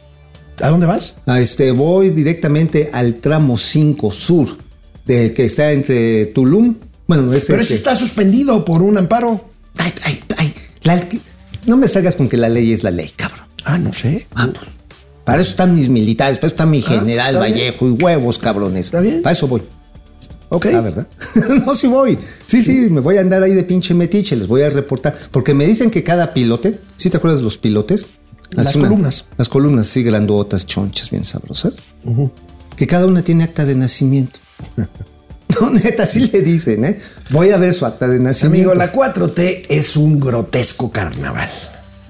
[0.62, 1.18] ¿A dónde vas?
[1.26, 4.58] A este, voy directamente al tramo 5 sur,
[5.06, 6.76] del que está entre Tulum.
[7.08, 9.50] Bueno, ese Pero ese está suspendido por un amparo.
[9.78, 11.08] Ay, ay, ay, la-
[11.65, 13.46] no me salgas con que la ley es la ley, cabrón.
[13.63, 14.28] Ah, no sé.
[14.36, 14.65] Ah, pues,
[15.24, 17.54] para eso están mis militares, para eso está mi general está bien.
[17.58, 18.88] Vallejo y huevos, cabrones.
[18.88, 19.22] Está bien.
[19.22, 19.62] Para eso voy.
[20.49, 20.65] Ok.
[20.65, 21.07] La verdad.
[21.65, 22.17] no, sí voy.
[22.45, 25.15] Sí, sí, me voy a andar ahí de pinche metiche, les voy a reportar.
[25.31, 28.07] Porque me dicen que cada pilote, ¿sí te acuerdas de los pilotes?
[28.51, 29.25] Las columnas.
[29.38, 31.77] Las columnas, sí, grandotas, chonchas, bien sabrosas.
[32.75, 34.39] Que cada una tiene acta de nacimiento.
[35.62, 36.97] no, neta, sí le dicen, ¿eh?
[37.29, 38.71] Voy a ver su acta de nacimiento.
[38.71, 41.49] Amigo, la 4T es un grotesco carnaval.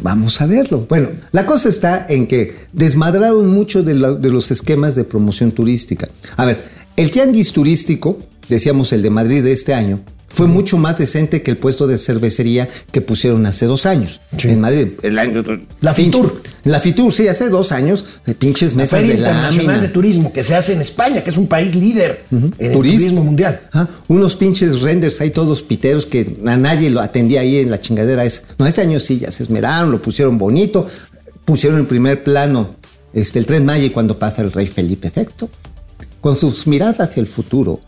[0.01, 0.85] Vamos a verlo.
[0.87, 5.51] Bueno, la cosa está en que desmadraron mucho de, la- de los esquemas de promoción
[5.51, 6.07] turística.
[6.37, 6.63] A ver,
[6.95, 8.17] el tianguis turístico,
[8.49, 9.99] decíamos el de Madrid de este año,
[10.31, 14.49] fue mucho más decente que el puesto de cervecería que pusieron hace dos años Sí.
[14.49, 14.89] en Madrid.
[15.01, 15.43] El año-
[15.81, 16.41] La Fitur.
[16.65, 19.81] La Fitur, sí, hace dos años, de pinches La mesas Feria de Internacional lámina.
[19.81, 23.23] de Turismo que se hace en España, que es un país líder en el Turismo.
[23.23, 23.59] mundial.
[23.73, 27.79] Ah, unos pinches renders ahí todos piteros que a nadie lo atendía ahí en la
[27.81, 28.23] chingadera.
[28.59, 30.85] No, este año sí, ya se esmeraron, lo pusieron bonito,
[31.43, 32.75] pusieron en primer plano
[33.13, 35.47] este, el tren Maya y cuando pasa el rey Felipe VI,
[36.21, 37.79] con sus miradas hacia el futuro,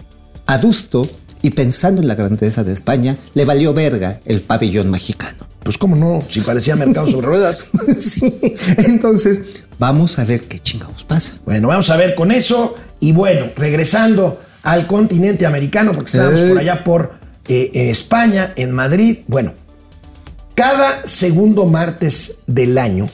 [0.46, 1.02] adusto
[1.42, 5.48] y pensando en la grandeza de España, le valió verga el pabellón mexicano.
[5.64, 7.66] Pues cómo no, si parecía mercado sobre ruedas.
[8.00, 11.36] sí, entonces vamos a ver qué chingados pasa.
[11.46, 12.76] Bueno, vamos a ver con eso.
[13.00, 17.14] Y bueno, regresando al continente americano, porque estábamos por allá por
[17.48, 19.20] eh, en España, en Madrid.
[19.28, 19.54] Bueno,
[20.56, 23.10] cada segundo martes del año,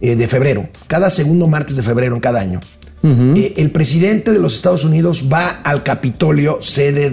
[0.00, 2.60] eh, de febrero, cada segundo martes de febrero en cada año,
[3.02, 7.10] eh, el presidente de los Estados Unidos va al Capitolio, sede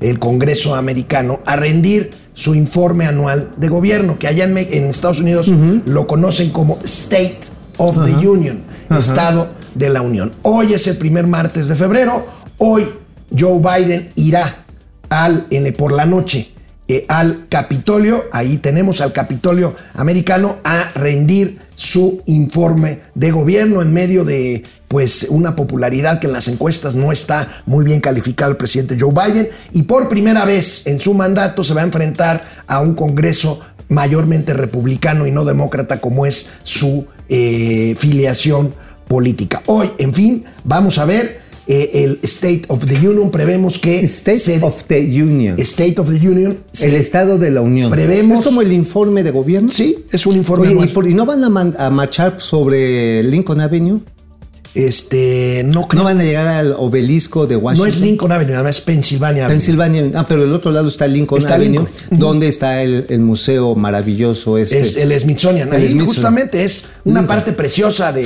[0.00, 5.50] del Congreso americano, a rendir su informe anual de gobierno, que allá en, Estados Unidos
[5.86, 7.40] lo conocen como State
[7.76, 8.62] of the Union,
[8.98, 10.32] Estado de la Unión.
[10.42, 12.26] Hoy es el primer martes de febrero,
[12.58, 12.86] hoy
[13.38, 14.64] Joe Biden irá
[15.08, 16.50] al, en- por la noche
[16.88, 23.90] eh, al Capitolio, ahí tenemos al Capitolio americano a rendir su informe de gobierno en
[23.90, 28.58] medio de pues una popularidad que en las encuestas no está muy bien calificado el
[28.58, 32.80] presidente Joe Biden y por primera vez en su mandato se va a enfrentar a
[32.80, 38.74] un Congreso mayormente republicano y no demócrata como es su eh, filiación
[39.08, 39.62] política.
[39.64, 41.39] Hoy, en fin, vamos a ver
[41.72, 45.56] eh, el State of the Union, prevemos que State se- of the Union.
[45.60, 46.58] State of the Union.
[46.72, 47.90] se- el Estado de la Unión.
[47.90, 49.70] Prevemos- Es como el informe de gobierno.
[49.70, 53.22] Sí, es un informe Oye, ¿y, por- y no van a, man- a marchar sobre
[53.22, 54.00] Lincoln Avenue?
[54.74, 56.00] Este, no creo.
[56.02, 57.88] ¿No van a llegar al obelisco de No, Washington?
[57.88, 59.56] es Lincoln Avenue, nada más es Pennsylvania Avenue.
[59.58, 60.10] Pensilvania.
[60.14, 62.18] Ah, pero del otro lado está Lincoln Está Avenue, Lincoln.
[62.20, 64.78] Donde está el, el museo maravilloso este.
[64.80, 65.68] Es el Smithsonian.
[65.68, 66.06] El Ahí Smithsonian.
[66.06, 67.26] justamente es una Lincoln.
[67.26, 68.24] parte preciosa de,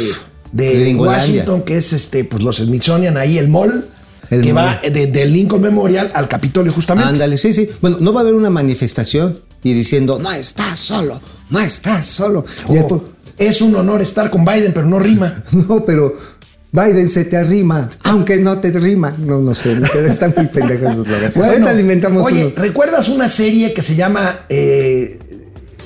[0.54, 0.94] de De.
[0.94, 3.86] Washington, que es este, pues los Smithsonian, ahí el mall,
[4.30, 4.78] El que mall.
[4.84, 7.10] va de, del Lincoln Memorial al Capitolio, justamente.
[7.10, 7.68] Ándale, sí, sí.
[7.80, 12.44] Bueno, no va a haber una manifestación y diciendo, no estás solo, no estás solo.
[12.68, 13.02] Oh, después,
[13.36, 15.42] es un honor estar con Biden, pero no rima.
[15.52, 16.16] no, pero
[16.70, 19.12] Biden se te arrima, aunque no te rima.
[19.18, 21.36] No, no sé, están muy pendejos esos logos.
[21.36, 22.54] Ahorita alimentamos oye, uno.
[22.56, 25.18] ¿recuerdas una serie que se llama eh,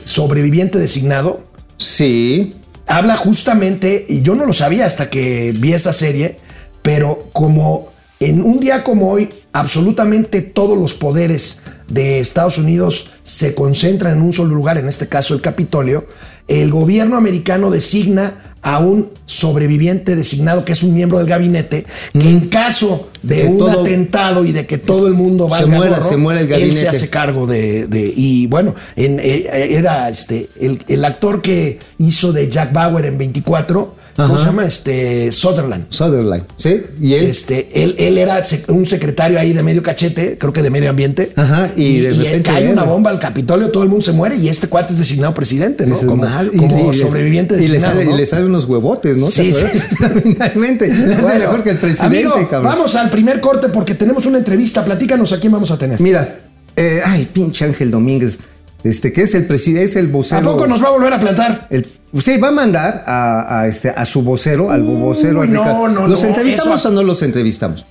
[0.05, 1.43] Sobreviviente Designado?
[1.79, 2.55] Sí.
[2.89, 6.39] Habla justamente, y yo no lo sabía hasta que vi esa serie,
[6.83, 13.55] pero como en un día como hoy, absolutamente todos los poderes de Estados Unidos se
[13.55, 16.07] concentran en un solo lugar, en este caso el Capitolio,
[16.49, 22.29] el gobierno americano designa a un sobreviviente designado que es un miembro del gabinete que
[22.31, 26.09] en caso de un atentado y de que todo el mundo Se valga muera, gorro,
[26.09, 26.89] se muera el él se gabinete.
[26.89, 32.33] hace cargo de, de- y bueno en- eh, era este el, el actor que hizo
[32.33, 33.95] de Jack Bauer en 24
[34.27, 34.67] ¿cómo se llama?
[34.67, 36.83] este Sutherland Sutherland, ¿sí?
[37.01, 37.27] Y él.
[37.27, 41.33] este él, él era un secretario ahí de medio cachete creo que de medio ambiente
[41.37, 44.13] Ajá, y de él repente cae él- una bomba al Capitolio todo el mundo se
[44.13, 45.93] muere y este cuate es designado presidente ¿no?
[45.95, 48.15] Dices, como, "Madre", como y le- sobreviviente y le, designado sale, ¿no?
[48.15, 49.27] y le salen unos huevotes, ¿no?
[49.29, 50.23] Sí, ¿Te acuerdas?
[50.23, 52.73] Finalmente, le hace Bueno, mejor que el presidente, amigo, cabrón.
[52.73, 56.41] vamos al primer corte porque tenemos una entrevista platícanos a quién vamos a tener Mira,
[56.77, 58.39] eh, ay, pinche Ángel Domínguez,
[58.85, 60.41] este, que es el presidente, es el vocero.
[60.41, 61.67] ¿A poco nos va a volver a plantar?
[61.71, 61.87] el-
[62.19, 65.45] sí, va a mandar a, a este, a su vocero, al vocero.
[65.45, 65.89] no, Ricardo.
[65.89, 67.85] no, ¿Los no, entrevistamos eso- o no los entrevistamos?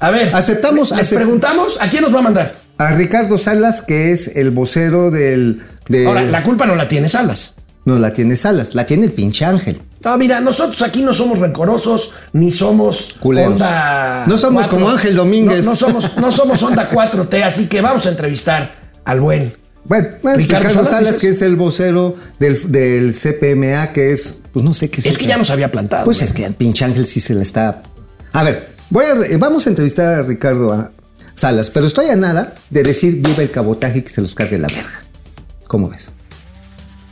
[0.00, 2.54] A ver, Aceptamos, Les preguntamos a quién nos va a mandar.
[2.78, 5.62] A Ricardo Salas, que es el vocero del.
[5.88, 7.54] de- Ahora, la culpa no la tiene Salas.
[7.84, 9.80] No la tiene Salas, la tiene el pinche Ángel.
[10.02, 13.52] No, mira, nosotros aquí no somos rencorosos, ni somos Culeros.
[13.52, 14.24] onda.
[14.26, 15.62] No somos como Ángel Domínguez.
[15.64, 18.74] No, no somos, no somos onda 4T, así que vamos a entrevistar
[19.04, 19.52] al buen.
[19.84, 24.64] Bueno, bueno, Ricardo Ricardo, Salas, que es el vocero del, del CPMA, que es, pues
[24.64, 26.04] no sé qué Es que ya nos había plantado.
[26.04, 26.26] Pues ¿no?
[26.26, 27.82] es que al pinche Ángel sí se la está.
[28.32, 30.90] A ver, voy a, re- vamos a entrevistar a Ricardo
[31.34, 34.58] Salas, pero estoy a nada de decir viva el cabotaje y que se los cargue
[34.58, 35.04] la verga.
[35.66, 36.14] ¿Cómo ves?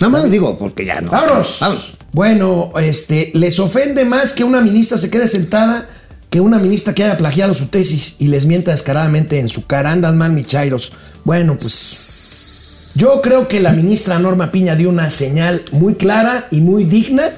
[0.01, 1.11] Nada más digo, porque ya no.
[1.11, 1.57] ¡Vámonos!
[1.61, 1.95] Vámonos.
[2.13, 5.89] Bueno, este, les ofende más que una ministra se quede sentada
[6.31, 9.93] que una ministra que haya plagiado su tesis y les mienta descaradamente en su cara.
[9.93, 10.93] Andan mal, mi chairos.
[11.29, 12.95] Bueno, pues.
[12.97, 17.29] Yo creo que la ministra Norma Piña dio una señal muy clara y muy digna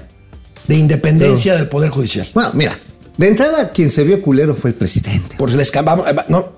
[0.69, 2.29] de independencia del Poder Judicial.
[2.33, 2.79] Bueno, mira,
[3.17, 5.35] de entrada quien se vio culero fue el presidente.
[5.37, 6.53] Por les vamos, eh, no,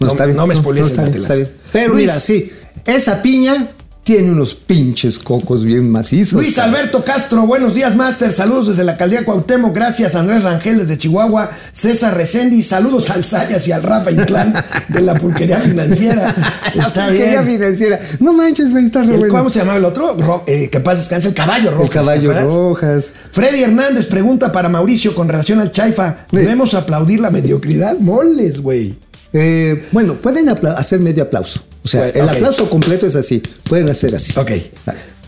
[0.00, 1.40] no, está bien, no me spoilees está el bien, Gatilazo.
[1.40, 1.60] está bien.
[1.72, 2.50] Pero Luis- mira, sí,
[2.84, 3.68] esa piña
[4.04, 6.32] tiene unos pinches cocos bien macizos.
[6.34, 8.32] Luis Alberto Castro, buenos días, Master.
[8.32, 9.72] Saludos desde la alcaldía Cuauhtémoc.
[9.72, 11.50] Gracias, Andrés Rangel desde Chihuahua.
[11.72, 14.52] César Resendi, saludos al Sayas y al Rafa Inclán
[14.88, 16.34] de la pulquería financiera.
[16.74, 17.60] Está Porquería bien.
[17.60, 18.00] financiera.
[18.18, 19.28] No manches, güey, está re bueno.
[19.34, 20.16] ¿Cómo se llamaba el otro?
[20.18, 21.84] Ro- eh, que paz descanse, el caballo rojo.
[21.84, 23.12] El caballo rojas.
[23.30, 26.26] Freddy Hernández pregunta para Mauricio con relación al Chaifa.
[26.30, 26.36] Sí.
[26.38, 27.96] ¿Debemos aplaudir la mediocridad?
[27.98, 28.96] Moles, güey.
[29.32, 31.62] Eh, bueno, pueden hacer medio aplauso.
[31.84, 32.34] O sea, Bueno, el ok.
[32.36, 33.42] aplauso completo es así.
[33.68, 34.32] Pueden hacer así.
[34.38, 34.50] Ok.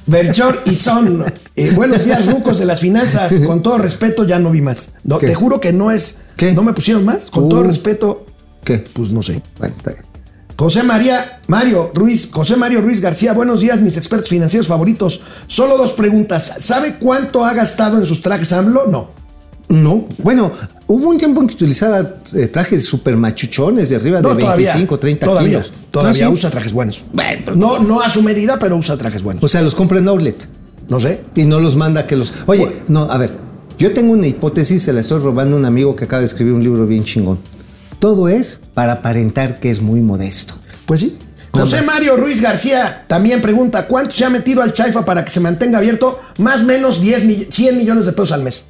[0.07, 1.25] Belchor y Son,
[1.57, 3.33] eh, buenos días, rucos de las finanzas.
[3.47, 4.91] Con todo respeto, ya no vi más.
[5.03, 5.27] No, ¿Qué?
[5.29, 6.19] te juro que no es.
[6.37, 6.53] ¿Qué?
[6.53, 7.31] ¿No me pusieron más?
[7.31, 7.49] Con Uh.
[7.49, 8.27] todo respeto,
[8.65, 8.79] ¿Qué?
[8.93, 9.41] pues no sé.
[9.59, 10.05] Bueno, está bien.
[10.57, 15.21] José María, Mario Ruiz, José Mario Ruiz García, buenos días, mis expertos financieros favoritos.
[15.49, 16.59] Solo dos preguntas.
[16.61, 18.87] ¿Sabe cuánto ha gastado en sus trajes AMLO?
[18.87, 19.11] No.
[19.83, 20.53] No, bueno,
[20.87, 22.01] hubo un tiempo en que utilizaba
[22.35, 25.73] eh, trajes super machuchones de arriba de 25, 30 todavía, kilos.
[25.91, 27.05] Todavía ¿Ah, usa trajes buenos.
[27.13, 29.43] Bueno, pero- No, no a su medida, pero usa trajes buenos.
[29.43, 30.49] O sea, los compra en outlet
[30.89, 31.23] no sé.
[31.35, 32.33] y no los manda que los.
[32.47, 33.33] Oye, no, a ver,
[33.79, 36.53] yo tengo una hipótesis, se la estoy robando a un amigo que acaba de escribir
[36.55, 37.39] un libro bien chingón.
[37.99, 40.55] Todo es para aparentar que es muy modesto.
[40.87, 41.17] Pues sí.
[41.53, 41.83] José.
[41.83, 45.79] Mario Ruiz García también pregunta, ¿cuánto se ha metido al Chaifa para que se mantenga
[45.79, 46.19] abierto?
[46.39, 48.65] Más o menos 10 mill- 100 millones de pesos al mes.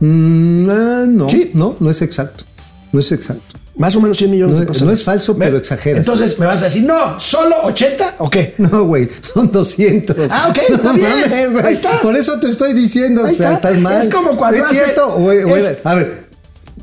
[0.00, 1.50] Mm, ah, no, Sí.
[1.54, 2.44] no, no es exacto.
[2.92, 3.42] No es exacto.
[3.76, 6.06] Más o menos 100 millones No de al no es falso, pero exageras.
[6.06, 8.54] Entonces me vas a decir, no, ¿solo 80 o qué?
[8.58, 10.16] No, güey, son 200.
[10.30, 11.08] Ah, ok, está No bien.
[11.10, 11.64] mames, güey.
[11.66, 12.00] Ahí está.
[12.00, 13.70] Por eso te estoy diciendo, o sea, está.
[13.70, 14.00] estás mal.
[14.06, 15.30] Es como cuando ¿Es hace- cierto?
[15.32, 16.28] es- A ver,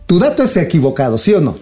[0.05, 1.57] tu dato es equivocado, ¿sí o no?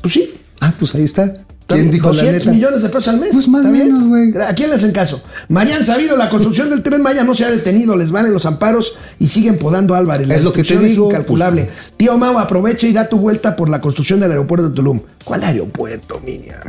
[0.00, 0.32] Pues sí.
[0.60, 1.34] Ah, pues ahí está.
[1.68, 2.52] ¿Quién dijo la 200 neta?
[2.52, 3.30] millones de pesos al mes.
[3.32, 4.32] Pues más ¿Está o menos, güey.
[4.40, 5.20] ¿A quién les hacen caso?
[5.48, 8.94] Marían Sabido, la construcción del Tren Maya no se ha detenido, les valen los amparos
[9.18, 10.28] y siguen podando a Álvarez.
[10.28, 11.64] La Es lo que te digo, Es incalculable.
[11.64, 11.92] pues.
[11.96, 15.00] Tío Mau, aprovecha y da tu vuelta por la construcción del aeropuerto de Tulum.
[15.24, 16.60] ¿Cuál aeropuerto, Miriam?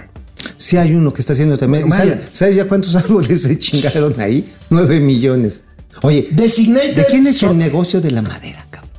[0.57, 1.87] Sí hay uno que está haciendo también.
[1.87, 1.91] ¿Y.
[1.91, 4.51] ¿Sabes, sabes ya cuántos árboles se chingaron ahí?
[4.71, 5.61] Nueve millones.
[6.01, 6.95] Oye, Designated.
[6.95, 8.91] ¿de quién es so- el negocio de la madera, cabrón?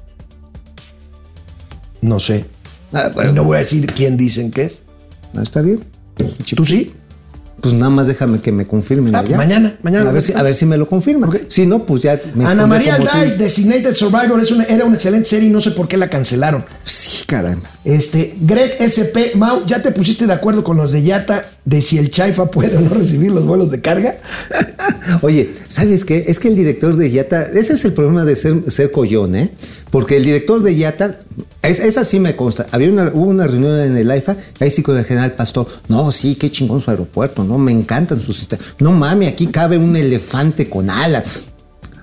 [2.01, 2.45] No sé.
[2.93, 4.83] Ah, Y bueno, no voy a decir quién dicen que es.
[5.39, 5.81] Ah, está bien.
[6.55, 6.93] ¿Tú sí?
[7.61, 9.37] Pues nada más déjame que me confirmen Ah, allá.
[9.37, 11.29] mañana, mañana A ver, si, a ver si me lo confirman.
[11.29, 11.37] Ok.
[11.49, 12.95] Si no, pues ya me Ana María.
[12.95, 16.09] Alday, Designated Survivor, es una- era una excelente serie y no sé por qué la
[16.09, 16.65] cancelaron.
[16.85, 17.69] Sí, caramba.
[17.85, 21.99] Este, Greg SP, Mau, ¿ya te pusiste de acuerdo con los de Yata de si
[21.99, 24.15] el Chaifa puede o no recibir los vuelos de carga?
[25.23, 26.25] Oye, ¿sabes qué?
[26.29, 29.51] Es que el director de Yata, ese es el problema de ser, ser collón, ¿eh?
[29.91, 31.19] Porque el director de Yata,
[31.69, 32.67] es, esa sí me consta.
[32.71, 35.67] Había una, hubo una reunión en el AIFA, ahí sí con el general Pastor.
[35.89, 37.59] No, sí, qué chingón su aeropuerto, ¿no?
[37.59, 38.75] Me encantan sus sistemas.
[38.79, 41.41] No mames, aquí cabe un elefante con alas.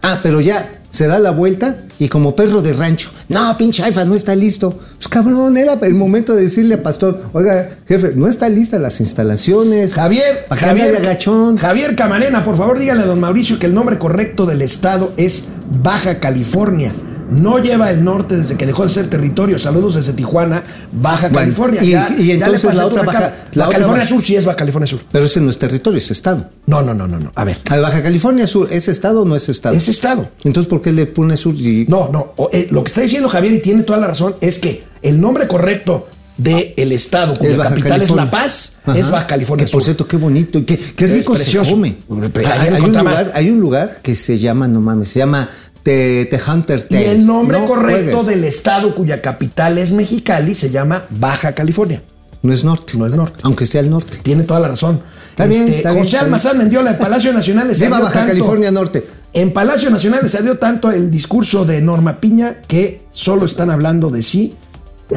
[0.01, 3.10] Ah, pero ya se da la vuelta y como perro de rancho.
[3.28, 4.78] No, pinche AIFA, no está listo.
[4.97, 8.99] Pues cabrón, era el momento de decirle a Pastor, oiga, jefe, no está lista las
[8.99, 9.93] instalaciones.
[9.93, 11.58] Javier, Javier, de agachón.
[11.58, 15.49] Javier Camarena, por favor dígale a don Mauricio que el nombre correcto del estado es
[15.82, 16.93] Baja California.
[17.29, 19.57] No lleva el norte desde que dejó de ser territorio.
[19.57, 21.83] Saludos desde Tijuana, Baja Bueno, California.
[21.83, 23.03] y- Ya- entonces la otra.
[23.03, 24.99] Baja- la Baja California Sur sí es Baja California Sur.
[25.11, 26.49] Pero ese no es territorio, es estado.
[26.67, 27.31] No, no, no, no, no.
[27.35, 29.75] A ver, A Baja California Sur, ¿es estado o no es estado?
[29.75, 30.29] es estado.
[30.43, 32.33] Entonces, ¿por qué le pone sur y No, no.
[32.38, 35.19] o, eh, lo que está diciendo Javier y tiene toda la razón es que el
[35.19, 36.07] nombre correcto
[36.38, 38.25] del estado cuya es capital California?
[38.25, 38.97] es La Paz Ajá.
[38.99, 39.85] es Baja California Que por Sur.
[39.85, 41.97] cierto, qué bonito y qué, qué rico se come.
[42.09, 45.49] Hay, hay un lugar, hay un lugar que se llama, no mames, se llama
[45.91, 47.10] The Hunter Y Tales.
[47.10, 48.26] el nombre No correcto juegues.
[48.26, 52.02] del estado cuya capital es Mexicali se llama Baja California.
[52.41, 52.98] No es norte.
[52.98, 53.39] No es norte.
[53.43, 54.17] Aunque sea el norte.
[54.24, 54.95] Tiene toda la razón.
[54.95, 58.13] Este, Está bien, está bien, José está Almazán Mendiola, en Palacio Nacional les Viva Baja
[58.13, 59.06] tanto- California Norte.
[59.34, 64.10] En Palacio Nacional les salió tanto el discurso de Norma Piña que solo están hablando
[64.10, 64.56] de sí,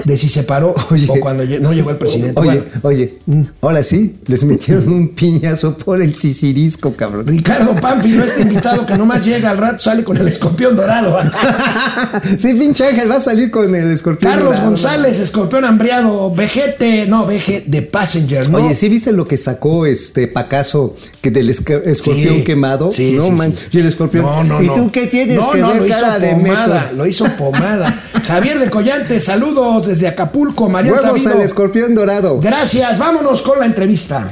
[0.05, 1.07] de si se paró Oye.
[1.09, 2.39] o cuando no llegó el presidente.
[2.41, 2.87] Oye, Bueno, Mm.
[2.87, 7.27] oye, ahora sí, les metieron un piñazo por el sisirisco, cabrón.
[7.27, 11.19] Ricardo Pánfilo, este invitado que nomás llega al rato sale con el escorpión dorado.
[12.39, 14.33] sí, pinche Ángel, va a salir con el escorpión.
[14.33, 14.71] Carlos dorado.
[14.71, 18.59] González, escorpión hambriado, vejete, no, veje de Passenger, ¿no?
[18.59, 21.95] Oye, ¿sí viste lo que sacó este Pacaso que del escorpión
[22.37, 22.93] Sí, quemado?
[22.93, 24.25] sí, no sí, man, y el escorpión.
[24.25, 24.75] No, no, ¿Y no.
[24.75, 26.97] tú qué tienes No, que no, ver lo hizo cara de pomada, metro?
[26.97, 28.03] lo hizo pomada.
[28.27, 31.33] Javier de Collante, saludos desde Acapulco, María Huevos Sabido.
[31.33, 32.41] al escorpión dorado.
[32.41, 34.31] Gracias, vámonos con la entrevista.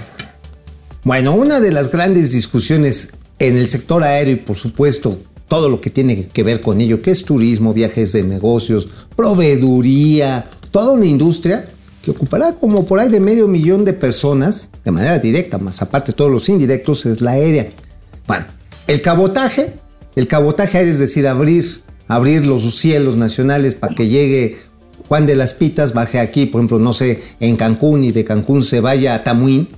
[1.04, 5.80] Bueno, una de las grandes discusiones en el sector aéreo y por supuesto todo lo
[5.80, 11.06] que tiene que ver con ello, que es turismo, viajes de negocios, proveeduría, toda una
[11.06, 11.64] industria
[12.02, 16.12] que ocupará como por ahí de medio millón de personas de manera directa, más aparte
[16.12, 17.68] todos los indirectos, es la aérea.
[18.26, 18.46] Bueno,
[18.86, 19.74] el cabotaje,
[20.16, 24.56] el cabotaje aéreo es decir, abrir, abrir los cielos nacionales para que llegue
[25.08, 28.62] Juan de las Pitas, baje aquí, por ejemplo, no sé, en Cancún y de Cancún
[28.62, 29.68] se vaya a Tamuín.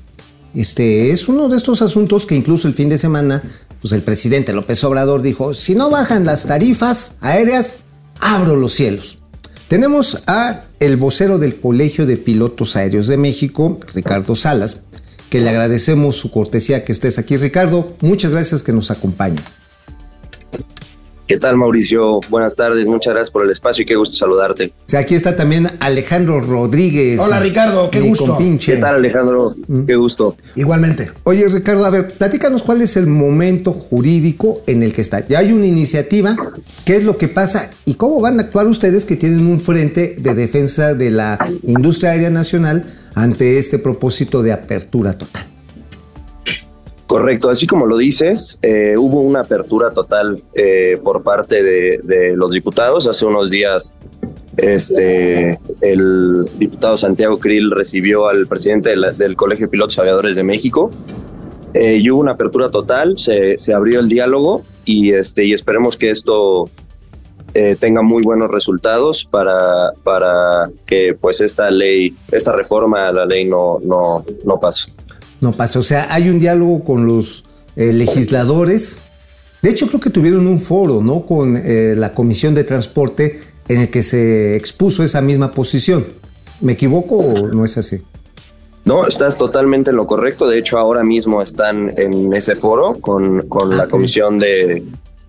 [0.55, 3.43] Este es uno de estos asuntos que incluso el fin de semana,
[3.81, 7.77] pues el presidente López Obrador dijo, si no bajan las tarifas aéreas,
[8.21, 9.19] abro los cielos.
[9.69, 14.81] Tenemos a el vocero del Colegio de Pilotos Aéreos de México, Ricardo Salas,
[15.29, 17.37] que le agradecemos su cortesía que estés aquí.
[17.37, 19.59] Ricardo, muchas gracias que nos acompañes.
[21.29, 22.21] ¿Qué tal, Mauricio?
[22.31, 24.73] Buenas tardes, muchas gracias por el espacio y qué gusto saludarte.
[24.87, 27.21] Sea, aquí está también Alejandro Rodríguez.
[27.21, 28.29] Hola, Ricardo, qué gusto.
[28.29, 28.77] compinche.
[28.77, 29.55] ¿Qué tal, Alejandro?
[29.87, 30.37] Qué gusto.
[30.57, 31.11] Igualmente.
[31.25, 35.29] Oye, Ricardo, a ver, platícanos cuál es el momento jurídico en el que está.
[35.29, 36.35] Ya hay una iniciativa,
[36.87, 40.17] ¿qué es lo que pasa y cómo van a actuar ustedes que tienen un frente
[40.19, 45.45] de defensa de la industria aérea nacional ante este propósito de apertura total?
[47.09, 52.53] Correcto, así como lo dices, eh, hubo una apertura total eh, por parte de, los
[52.53, 53.07] diputados.
[53.07, 53.95] Hace unos días
[54.59, 60.91] este, el diputado Santiago Krill recibió al presidente del, Colegio de Pilotos Aviadores de México
[61.73, 65.97] eh, y hubo una apertura total, se, se abrió el diálogo y, este, y esperemos
[65.97, 66.69] que esto
[67.81, 73.47] tenga muy buenos resultados para, para que pues esta ley, esta reforma a la ley
[73.47, 74.93] no, no, no pase.
[75.41, 77.45] No pasa, o sea, hay un diálogo con los
[77.77, 78.99] eh, legisladores.
[79.63, 81.27] De hecho, creo que tuvieron un foro, ¿no?
[81.27, 86.07] Con eh, la Comisión de Transporte en el que se expuso esa misma posición.
[86.61, 88.03] ¿Me equivoco o no es así?
[88.85, 90.49] No, estás totalmente en lo correcto.
[90.49, 93.89] De hecho, ahora mismo están en ese foro con, con Ah, la.
[93.89, 94.83] Comisión de,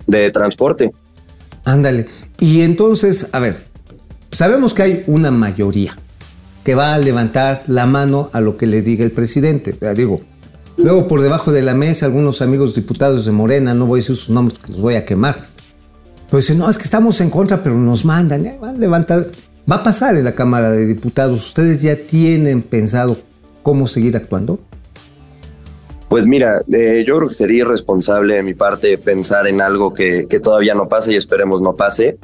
[0.08, 0.92] de Transporte.
[1.66, 2.08] Ándale.
[2.40, 3.58] Y entonces, a ver,
[4.32, 5.96] sabemos que hay una mayoría
[6.70, 9.76] que va a levantar la mano a lo que le diga el presidente.
[9.82, 10.22] Ya digo,
[10.78, 14.16] luego por debajo de la mesa algunos amigos diputados de Morena, no voy a decir
[14.16, 15.48] sus nombres los voy a quemar,
[16.30, 19.26] pero dicen, no, es que estamos en contra, pero nos mandan, van a levantar.
[19.68, 21.44] Va a pasar en la Cámara de Diputados.
[21.44, 23.18] ¿Ustedes ya tienen pensado
[23.64, 24.60] cómo seguir actuando?
[26.08, 30.28] Pues mira, eh, yo creo que sería irresponsable de mi parte pensar en algo que,
[30.30, 32.20] que todavía no pase y esperemos no pase.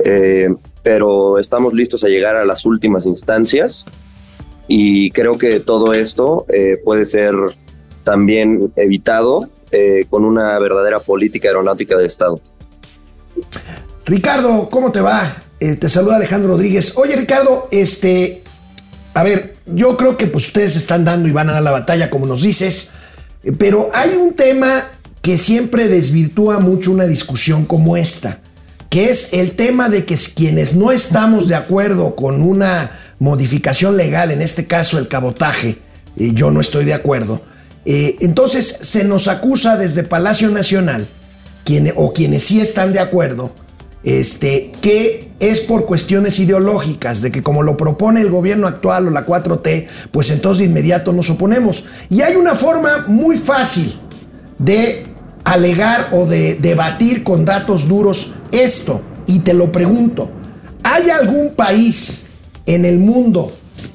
[0.00, 0.52] Eh,
[0.84, 3.84] pero estamos listos a llegar a las últimas instancias
[4.68, 7.34] y creo que todo esto eh, puede ser
[8.04, 9.38] también evitado
[9.72, 12.38] eh, con una verdadera política aeronáutica de Estado.
[14.04, 15.36] Ricardo, ¿cómo te va?
[15.58, 16.96] Eh, te saluda Alejandro Rodríguez.
[16.98, 18.44] Oye, Ricardo, este,
[19.14, 22.10] a ver, yo creo que pues ustedes están dando y van a dar la batalla,
[22.10, 22.90] como nos dices,
[23.58, 24.90] pero hay un tema
[25.22, 28.40] que siempre desvirtúa mucho una discusión como esta,
[28.94, 34.30] que es el tema de que quienes no estamos de acuerdo con una modificación legal,
[34.30, 35.78] en este caso el cabotaje,
[36.14, 37.40] yo no estoy de acuerdo,
[37.84, 41.08] eh, entonces se nos acusa desde Palacio Nacional,
[41.64, 43.52] quien- o quienes sí están de acuerdo,
[44.04, 49.10] este, que es por cuestiones ideológicas, de que como lo propone el gobierno actual o
[49.10, 51.82] la 4T, pues entonces de inmediato nos oponemos.
[52.10, 53.92] Y hay una forma muy fácil
[54.56, 55.04] de
[55.44, 60.30] alegar o de debatir con datos duros esto, y te lo pregunto,
[60.82, 62.24] ¿hay algún país
[62.66, 63.52] en el mundo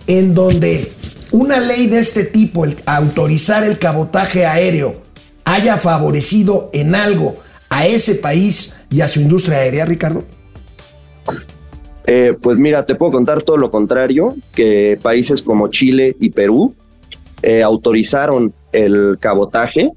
[0.08, 0.91] en donde
[1.32, 5.02] una ley de este tipo, el autorizar el cabotaje aéreo,
[5.45, 7.38] haya favorecido en algo
[7.70, 10.24] a ese país y a su industria aérea, Ricardo?
[12.08, 16.74] Eh, pues mira, te puedo contar todo lo contrario, que países como Chile y Perú
[17.43, 19.91] eh, autorizaron el cabotaje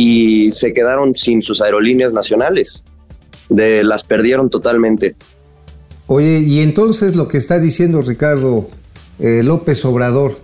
[0.00, 2.84] y se quedaron sin sus aerolíneas nacionales.
[3.48, 5.16] De, las perdieron totalmente.
[6.06, 8.70] Oye, y entonces lo que está diciendo Ricardo
[9.18, 10.38] eh, López Obrador,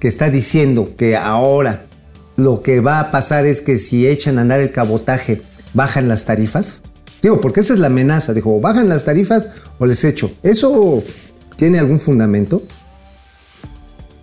[0.00, 1.84] que está diciendo que ahora
[2.36, 5.42] lo que va a pasar es que si echan a andar el cabotaje,
[5.74, 6.82] bajan las tarifas.
[7.20, 8.32] Digo, porque esa es la amenaza.
[8.32, 9.48] Dijo, bajan las tarifas
[9.78, 10.30] o les echo.
[10.42, 11.04] ¿Eso
[11.56, 12.62] tiene algún fundamento?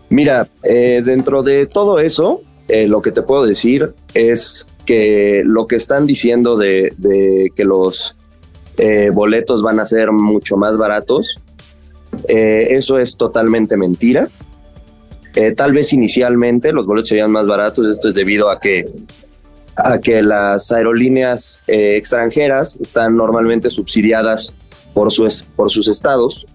[0.10, 5.68] Mira, eh, dentro de todo eso, eh, lo que te puedo decir es que lo
[5.68, 6.94] que están diciendo de,
[7.56, 8.16] que los
[8.78, 11.40] eh, boletos van a ser mucho más baratos,
[12.28, 14.30] eh, eso es totalmente mentira.
[15.56, 18.92] Tal vez inicialmente los boletos serían más baratos, esto es debido a que,
[19.78, 24.54] a que las aerolíneas extranjeras están normalmente subsidiadas
[24.94, 26.46] por, su por sus estados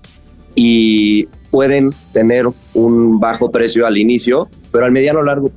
[0.54, 5.52] y pueden tener un bajo precio al inicio, pero al mediano o largo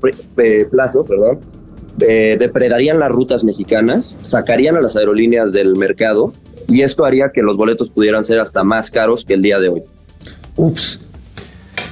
[0.70, 1.40] plazo, perdón,
[2.08, 6.34] eh, depredarían las rutas mexicanas, sacarían a las aerolíneas del mercado
[6.68, 9.70] y esto haría que los boletos pudieran ser hasta más caros que el día de
[9.70, 9.82] hoy.
[10.56, 11.00] Ups.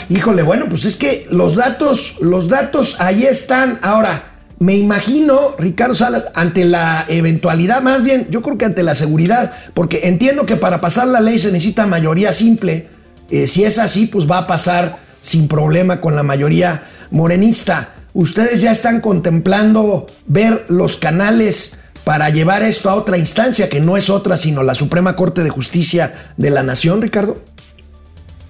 [0.07, 3.80] Híjole, bueno, pues es que los datos, los datos ahí están.
[3.82, 8.93] Ahora, me imagino, Ricardo Salas, ante la eventualidad, más bien, yo creo que ante la
[8.93, 12.88] seguridad, porque entiendo que para pasar la ley se necesita mayoría simple.
[13.32, 17.93] Eh, si es así, pues va a pasar sin problema con la mayoría morenista.
[18.14, 23.97] ¿Ustedes ya están contemplando ver los canales para llevar esto a otra instancia, que no
[23.97, 27.38] es otra, sino la Suprema Corte de Justicia de la Nación, Ricardo?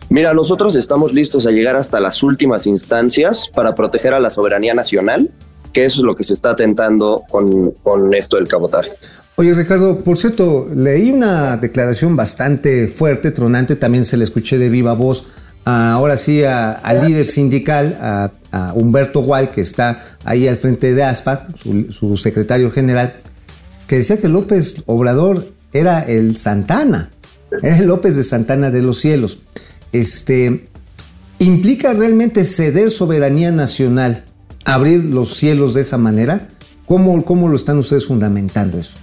[0.09, 4.73] Mira, nosotros estamos listos a llegar hasta las últimas instancias para proteger a la soberanía
[4.73, 5.31] nacional,
[5.73, 8.91] que eso es lo que se está atentando con, con esto del cabotaje.
[9.37, 14.69] Oye, Ricardo, por cierto, leí una declaración bastante fuerte, tronante, también se le escuché de
[14.69, 15.25] viva voz,
[15.65, 18.31] ahora sí, al líder sindical, a,
[18.73, 23.15] Humberto Gual, que está ahí al frente de ASPA, su, su secretario general,
[23.85, 27.09] que decía que López Obrador era el Santana,
[27.61, 29.39] era el López de Santana de los cielos.
[29.91, 30.69] Este,
[31.39, 34.23] ¿Implica realmente ceder soberanía nacional
[34.63, 36.47] abrir los cielos de esa manera?
[36.85, 38.93] ¿Cómo, cómo lo están ustedes fundamentando eso?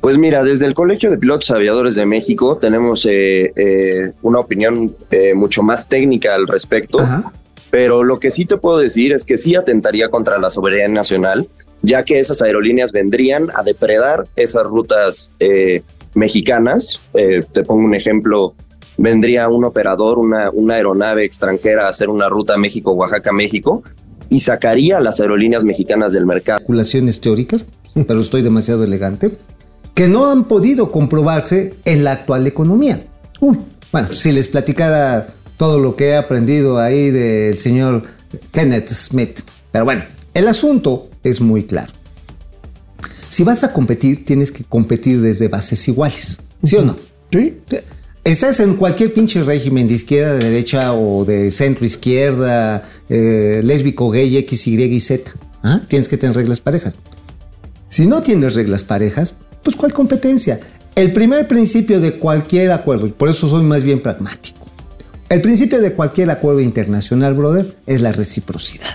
[0.00, 4.94] Pues mira, desde el Colegio de Pilotos Aviadores de México tenemos eh, eh, una opinión
[5.10, 7.32] eh, mucho más técnica al respecto, Ajá.
[7.70, 11.48] pero lo que sí te puedo decir es que sí atentaría contra la soberanía nacional,
[11.82, 15.82] ya que esas aerolíneas vendrían a depredar esas rutas eh,
[16.14, 17.00] mexicanas.
[17.14, 18.54] Eh, te pongo un ejemplo,
[18.96, 23.82] vendría un operador, una, una aeronave extranjera a hacer una ruta México-Oaxaca-México
[24.28, 26.58] y sacaría a las aerolíneas mexicanas del mercado.
[26.58, 27.64] Calculaciones teóricas,
[28.04, 29.32] pero estoy demasiado elegante,
[29.94, 33.06] que no han podido comprobarse en la actual economía.
[33.40, 33.58] Uy,
[33.92, 35.26] bueno, si les platicara
[35.56, 38.02] todo lo que he aprendido ahí del señor
[38.52, 39.40] Kenneth Smith.
[39.72, 41.92] Pero bueno, el asunto es muy claro.
[43.28, 46.40] Si vas a competir, tienes que competir desde bases iguales.
[46.62, 46.96] ¿Sí o no?
[47.30, 47.58] Sí.
[48.24, 54.10] Estás en cualquier pinche régimen de izquierda, de derecha o de centro izquierda, eh, lésbico,
[54.10, 55.30] gay, X, Y y Z.
[55.62, 55.80] ¿ah?
[55.86, 56.96] Tienes que tener reglas parejas.
[57.88, 60.60] Si no tienes reglas parejas, pues ¿cuál competencia?
[60.94, 64.66] El primer principio de cualquier acuerdo, por eso soy más bien pragmático.
[65.28, 68.86] El principio de cualquier acuerdo internacional, brother, es la reciprocidad.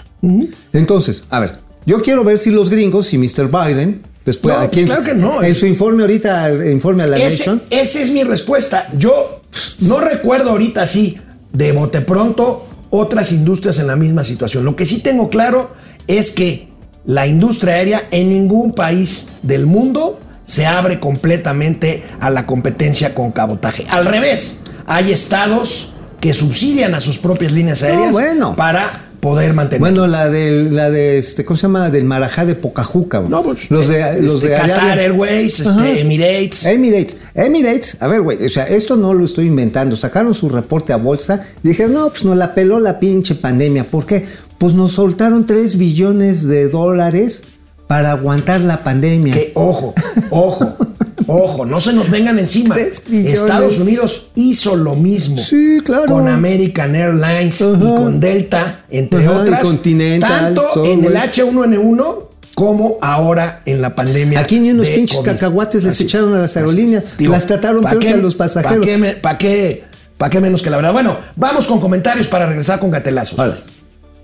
[0.73, 3.49] Entonces, a ver, yo quiero ver si los gringos, si Mr.
[3.49, 5.43] Biden, después No, aquí en, claro que no.
[5.43, 8.87] en su informe ahorita, el informe a la Ese- Nation, esa es mi respuesta.
[8.97, 9.41] Yo
[9.79, 11.17] no recuerdo ahorita así,
[11.53, 14.63] de bote pronto, otras industrias en la misma situación.
[14.63, 15.71] Lo que sí tengo claro
[16.07, 16.69] es que
[17.05, 23.31] la industria aérea en ningún país del mundo se abre completamente a la competencia con
[23.31, 23.85] cabotaje.
[23.89, 28.55] Al revés, hay estados que subsidian a sus propias líneas aéreas bueno.
[28.55, 28.89] para
[29.21, 29.79] poder mantener.
[29.79, 31.89] Bueno, la del, la de este, ¿cómo se llama?
[31.89, 33.21] Del Marajá de Pocajuca.
[33.21, 35.03] No, pues, los de, eh, los este, de Qatar Arabia.
[35.03, 36.01] Airways, este.
[36.01, 36.65] Emirates.
[36.65, 37.17] Emirates.
[37.33, 39.95] Emirates, a ver, güey, o sea, esto no lo estoy inventando.
[39.95, 43.85] Sacaron su reporte a bolsa y dijeron, no, pues nos la peló la pinche pandemia.
[43.85, 44.25] ¿Por qué?
[44.61, 47.41] Pues nos soltaron 3 billones de dólares
[47.87, 49.33] para aguantar la pandemia.
[49.33, 49.95] Que, ojo,
[50.29, 50.77] ojo,
[51.25, 52.77] ojo, no se nos vengan encima.
[52.77, 55.35] Estados Unidos hizo lo mismo.
[55.37, 56.05] Sí, claro.
[56.05, 59.61] Con American Airlines y con Delta, entre Ajá, y otras.
[59.63, 61.39] Continental, Tanto en el Southwest.
[61.39, 62.15] H1N1
[62.53, 64.41] como ahora en la pandemia.
[64.41, 65.31] Aquí ni unos pinches COVID.
[65.31, 67.17] cacahuates les Así echaron a las aerolíneas.
[67.17, 68.85] Digo, Las trataron ¿pa' peor qué- que a los pasajeros.
[68.85, 69.83] ¿Para qué, pa' qué,
[70.19, 70.93] pa' qué menos que la verdad?
[70.93, 73.39] Bueno, vamos con comentarios para regresar con gatelazos.
[73.39, 73.55] Órale.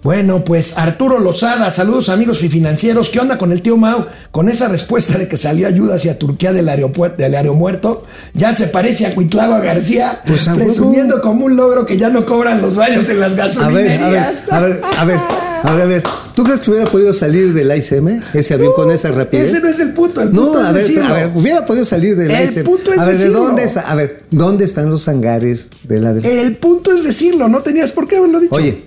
[0.04, 3.10] Bueno, pues Arturo Lozada, saludos amigos financieros.
[3.10, 4.06] ¿Qué onda con el tío Mau?
[4.32, 8.68] Con esa respuesta de que salió ayuda hacia Turquía del aeropuerto, del aeromuerto, ya se
[8.68, 12.78] parece a Cuitlava García, Pues, a presumiendo como un logro que ya no cobran los
[12.78, 14.46] baños en las A gasolinerías.
[14.52, 15.20] a ver, a ver, a ver,
[15.64, 16.04] a ver, a ver.
[16.36, 19.50] ¿Tú crees que hubiera podido salir del ICM ese avión con esa rapidez?
[19.50, 21.06] Ese no es el punto, el No, punto a es ver, decirlo.
[21.08, 22.64] a ver, hubiera podido salir del El ICM.
[22.64, 26.42] punto es a ver, ¿de dónde A ver, ¿dónde están los hangares de la de-
[26.44, 28.54] El punto es decirlo, no tenías por qué haberlo dicho.
[28.54, 28.84] Oye,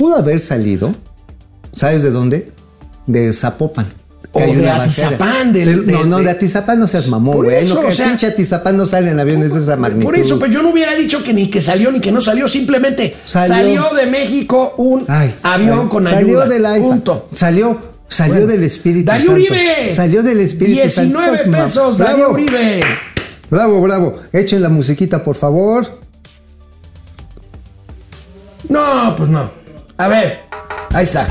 [0.00, 0.94] pudo haber salido,
[1.72, 2.50] ¿sabes de dónde?
[3.06, 3.86] De Zapopan.
[4.32, 7.08] que O hay de una Atizapán, del- no, de- no, de de- Atizapán no seas
[7.08, 7.56] mamón, güey.
[7.56, 10.04] eso, No, o sea- pinche Atizapán no salen aviones de esa magnitud.
[10.06, 12.46] Por eso, pero yo no hubiera dicho que ni que salió ni que no salió,
[12.48, 13.54] simplemente Salió.
[13.82, 16.46] salió, de México un Ay, avión ay, con salió ayuda.
[16.46, 16.88] del AIFA.
[16.88, 17.28] Punto.
[17.34, 17.78] Salió,
[18.08, 18.46] salió Bueno.
[18.48, 19.40] del Espíritu Darío Santo.
[19.42, 19.92] Uribe.
[19.92, 21.50] Salió del Espíritu 19 Santo.
[21.58, 22.12] Pesos, Bravo.
[22.18, 22.80] Darío Uribe.
[23.50, 24.16] Bravo, bravo.
[24.32, 25.84] Echen la musiquita, por favor.
[28.68, 29.59] No, pues no.
[30.00, 30.40] A ver,
[30.94, 31.28] ahí está.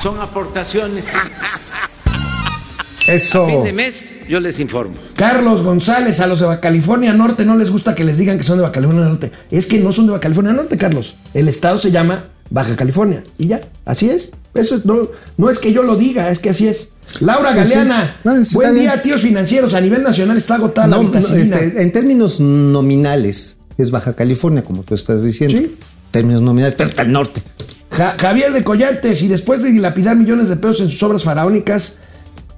[0.00, 1.04] Son aportaciones.
[3.08, 3.46] Eso.
[3.48, 4.94] Fin de mes yo les informo.
[5.16, 8.44] Carlos González, a los de Baja California Norte no les gusta que les digan que
[8.44, 9.32] son de Baja California Norte.
[9.50, 11.16] Es que no son de Baja California Norte, Carlos.
[11.34, 13.24] El estado se llama Baja California.
[13.36, 14.30] Y ya, así es.
[14.54, 16.90] Eso es- no, no es que yo lo diga, es que así es.
[17.18, 17.74] Laura Pues sí.
[17.74, 19.02] Galeana, No, sí, está buen día, bien.
[19.02, 19.74] tíos financieros.
[19.74, 24.62] A nivel nacional está agotada No, la no, este, en términos nominales, es Baja California,
[24.62, 25.58] como tú estás diciendo.
[25.58, 25.76] Sí.
[26.16, 27.42] Términos nominales, pero está al norte.
[27.90, 31.96] Ja- Javier de Collantes, y después de dilapidar millones de pesos en sus obras faraónicas,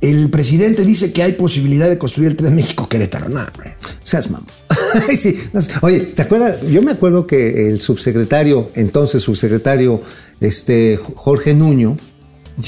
[0.00, 3.28] el presidente dice que hay posibilidad de construir el tren México-Querétaro.
[3.28, 3.74] No, hombre.
[4.02, 4.46] Seas mamón.
[5.16, 5.36] Sí.
[5.82, 6.62] Oye, ¿te acuerdas?
[6.70, 10.00] Yo me acuerdo que el subsecretario, entonces subsecretario
[10.40, 11.96] este, Jorge Nuño,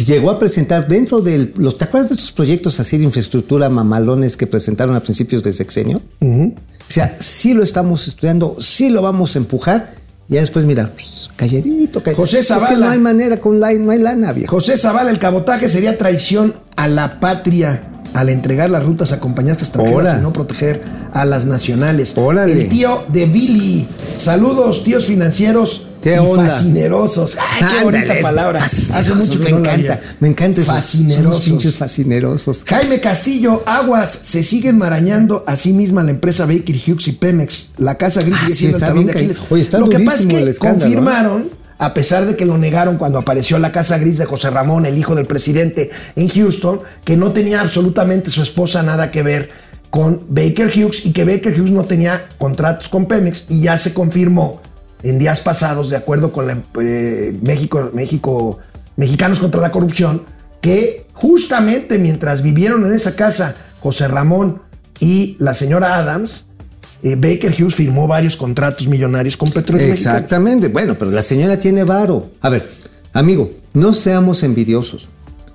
[0.06, 1.78] llegó a presentar dentro de los.
[1.78, 6.02] ¿Te acuerdas de estos proyectos así de infraestructura mamalones que presentaron a principios de sexenio?
[6.20, 6.52] O
[6.92, 9.94] sea, sí lo estamos estudiando, sí lo vamos a empujar.
[10.30, 10.88] Y ya después, mira,
[11.34, 12.22] calladito, calladito.
[12.22, 12.86] José Es que Zavala.
[12.86, 14.54] no hay manera con la, no hay lana, viejo.
[14.56, 19.98] José Zavala, el cabotaje sería traición a la patria al entregar las rutas acompañadas extranjeras
[19.98, 20.18] Hola.
[20.18, 20.82] y no proteger
[21.12, 22.12] a las nacionales.
[22.16, 22.52] Órale.
[22.52, 23.86] El tío de Billy.
[24.16, 25.86] Saludos, tíos financieros.
[26.02, 26.48] ¿Qué y onda?
[26.48, 27.36] Fascinerosos.
[27.38, 28.64] Ay, qué Ándale, bonita palabra.
[28.64, 30.72] Hace mucho que me no encanta, me encanta eso.
[30.72, 31.44] Fascinerosos.
[31.44, 32.64] Pinches fascinerosos.
[32.66, 37.72] Jaime Castillo, aguas, se siguen marañando a sí misma la empresa Baker Hughes y Pemex.
[37.76, 39.36] La casa gris Ah, sigue sí, siendo el está bien de.
[39.50, 40.54] Oye, está Lo que pasa es que ¿eh?
[40.54, 41.50] confirmaron
[41.80, 44.98] a pesar de que lo negaron cuando apareció la Casa Gris de José Ramón, el
[44.98, 49.50] hijo del presidente en Houston, que no tenía absolutamente su esposa nada que ver
[49.88, 53.94] con Baker Hughes y que Baker Hughes no tenía contratos con Pemex y ya se
[53.94, 54.60] confirmó
[55.02, 58.58] en días pasados, de acuerdo con la, eh, México, México,
[58.96, 60.24] Mexicanos contra la Corrupción,
[60.60, 64.60] que justamente mientras vivieron en esa casa José Ramón
[64.98, 66.44] y la señora Adams,
[67.02, 70.18] eh, Baker Hughes firmó varios contratos millonarios con Petróleos Mexicanos.
[70.18, 70.68] Exactamente.
[70.68, 72.30] Bueno, pero la señora tiene varo.
[72.40, 72.68] A ver,
[73.12, 75.08] amigo, no seamos envidiosos.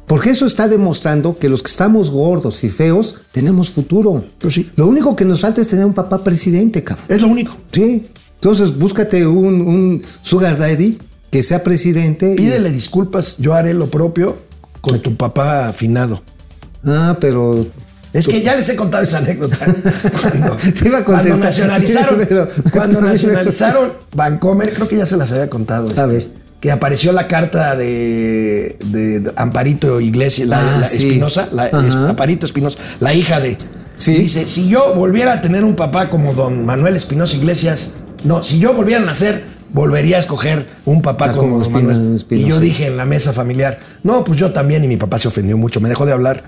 [0.08, 4.24] Porque eso está demostrando que los que estamos gordos y feos tenemos futuro.
[4.40, 4.70] Pues sí.
[4.76, 7.06] Lo único que nos falta es tener un papá presidente, cabrón.
[7.10, 7.58] Es lo único.
[7.72, 8.06] Sí.
[8.36, 11.00] Entonces, búscate un, un sugar daddy
[11.32, 12.34] que sea presidente.
[12.34, 14.38] y- Pídele disculpas, yo haré lo propio
[14.82, 16.22] con tu papá afinado.
[16.84, 17.66] Ah, pero...
[18.20, 19.58] Es que ya les he contado esa anécdota.
[20.22, 25.32] Cuando, Te iba a cuando nacionalizaron, pero- cuando nacionalizaron Bancomer, creo que ya se las
[25.32, 25.88] había contado.
[25.88, 26.28] este, A ver.
[26.62, 31.08] Que apareció la carta de, de- Amparito Iglesias, la, Ah, la sí.
[31.08, 31.88] Espinosa, la Ajá.
[31.88, 33.58] es- Amparito Espinosa, la hija de.
[33.98, 34.14] Sí.
[34.14, 37.94] Dice: si yo volviera a tener un papá como don Manuel Espinosa Iglesias,
[38.24, 39.44] no, si yo volviera a nacer,
[39.74, 42.16] volvería a escoger un papá Ah, como, como Manuel.
[42.16, 42.46] Espinosa.
[42.48, 45.28] Y yo dije en la mesa familiar, no, pues yo también, y mi papá se
[45.28, 46.44] ofendió mucho, me dejó de hablar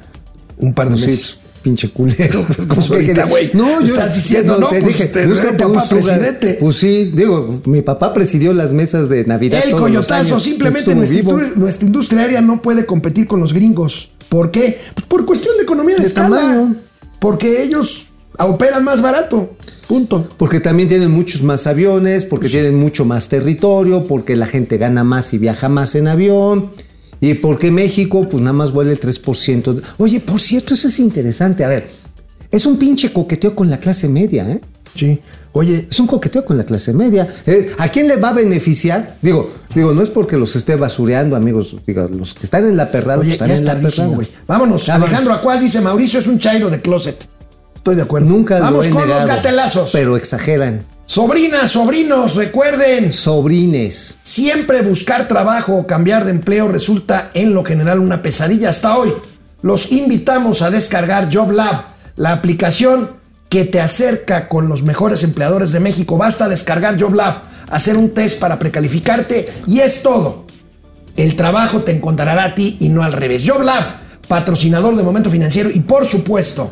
[0.57, 1.39] un par de Sí, meses.
[1.68, 2.45] Pinche culero.
[2.68, 3.30] Pues ¿Qué ahorita, querías?
[3.30, 6.57] güey, No, yo estás diciendo, no, te pues, dije, te- búscate un papá presidente.
[6.59, 9.61] Pues sí, digo, mi papá presidió las mesas de Navidad.
[9.63, 10.43] El todos los coyotazo, años.
[10.43, 14.11] simplemente nuestra, industria, nuestra industria aérea no puede competir con los gringos.
[14.30, 14.80] ¿Por qué?
[14.93, 16.38] Pues por cuestión de economía de, De escala.
[16.38, 16.76] tamaño.
[17.20, 18.07] Porque ellos
[18.39, 19.55] operan más barato.
[19.88, 20.28] Punto.
[20.38, 25.03] Porque también tienen muchos más aviones, porque tienen mucho más territorio, porque la gente gana
[25.03, 26.72] más y viaja más en avión.
[27.20, 29.74] Y porque México, pues nada más vuela el 3%.
[29.74, 31.63] de- Oye, por cierto, eso es interesante.
[31.63, 31.89] A ver,
[32.51, 34.61] es un pinche coqueteo con la clase media, ¿eh?
[34.95, 35.20] Sí.
[35.53, 37.28] Oye, Es un coqueteo con la clase media.
[37.47, 39.18] Eh, ¿A quién le va a beneficiar?
[39.24, 41.76] Digo, digo, no es porque los esté basureando, amigos.
[41.88, 44.15] Digo, los que están en la perrada, oye pues están ya en la perrada.
[44.15, 44.28] güey.
[44.45, 44.88] Vámonos.
[44.89, 47.28] Alejandro Acuaz dice, Mauricio es un chairo de closet.
[47.76, 48.30] Estoy de acuerdo.
[48.30, 49.20] Nunca Vamos lo he con negado.
[49.26, 49.89] los gatelazos.
[49.93, 50.86] Pero exageran.
[51.10, 53.14] Sobrinas, sobrinos, recuerden.
[53.14, 54.20] Sobrines.
[54.24, 59.14] Siempre buscar trabajo o cambiar de empleo resulta en lo general una pesadilla hasta hoy.
[59.62, 61.86] Los invitamos a descargar JobLab,
[62.18, 63.12] la aplicación
[63.47, 66.18] que te acerca con los mejores empleadores de México.
[66.18, 70.45] Basta descargar JobLab, hacer un test para precalificarte y es todo.
[71.16, 73.45] El trabajo te encontrará a ti y no al revés.
[73.47, 76.70] JobLab, patrocinador de Momento Financiero y por supuesto,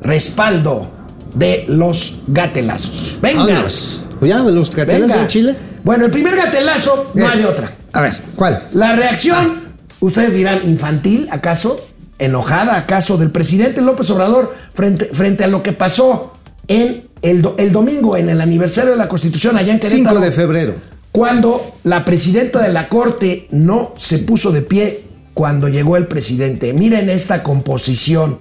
[0.00, 0.97] respaldo
[1.38, 3.18] de los gatelazos.
[3.20, 3.42] Venga.
[3.44, 4.70] Oye, los
[5.08, 5.22] Venga.
[5.22, 5.56] de Chile.
[5.84, 7.28] Bueno, el primer gatelazo no Eh.
[7.32, 7.72] hay de otra.
[7.92, 8.64] A ver, ¿cuál?
[8.72, 9.62] La reacción,
[10.00, 11.84] ustedes dirán, infantil, ¿acaso?
[12.18, 13.16] ¿Enojada, acaso?
[13.16, 16.32] Del presidente López Obrador frente, frente a lo que pasó
[16.66, 20.16] en el, do- el domingo, en el aniversario de la Constitución allá en Querétaro.
[20.16, 20.74] 5 de febrero.
[21.12, 26.72] Cuando la presidenta de la Corte no se puso de pie cuando llegó el presidente.
[26.72, 28.40] Miren esta composición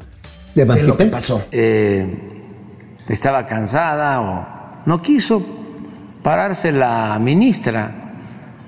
[0.55, 1.43] ¿De de lo que pasó.
[1.51, 2.36] eh,
[3.08, 4.47] estaba cansada o
[4.86, 5.45] no quiso
[6.24, 7.91] pararse la ministra,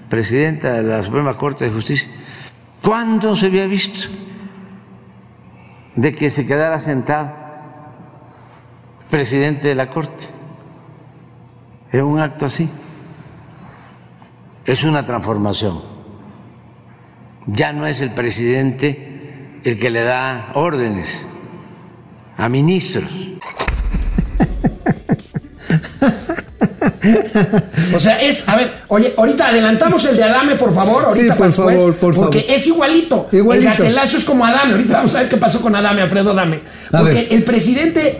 [0.09, 2.09] presidenta de la Suprema Corte de Justicia.
[2.81, 4.09] ¿Cuándo se había visto
[5.95, 7.33] de que se quedara sentado
[9.09, 10.27] presidente de la Corte
[11.91, 12.69] en un acto así?
[14.65, 15.81] Es una transformación.
[17.45, 21.27] Ya no es el presidente el que le da órdenes
[22.37, 23.31] a ministros.
[27.95, 31.37] O sea, es, a ver, oye, ahorita adelantamos el de Adame, por favor, ahorita Sí,
[31.37, 32.55] por después, favor, por porque favor.
[32.55, 33.29] es igualito.
[33.31, 33.69] Igualito.
[33.71, 34.73] El gatelazo es como Adame.
[34.73, 36.59] Ahorita vamos a ver qué pasó con Adame, Alfredo Adame.
[36.91, 38.19] Porque el presidente,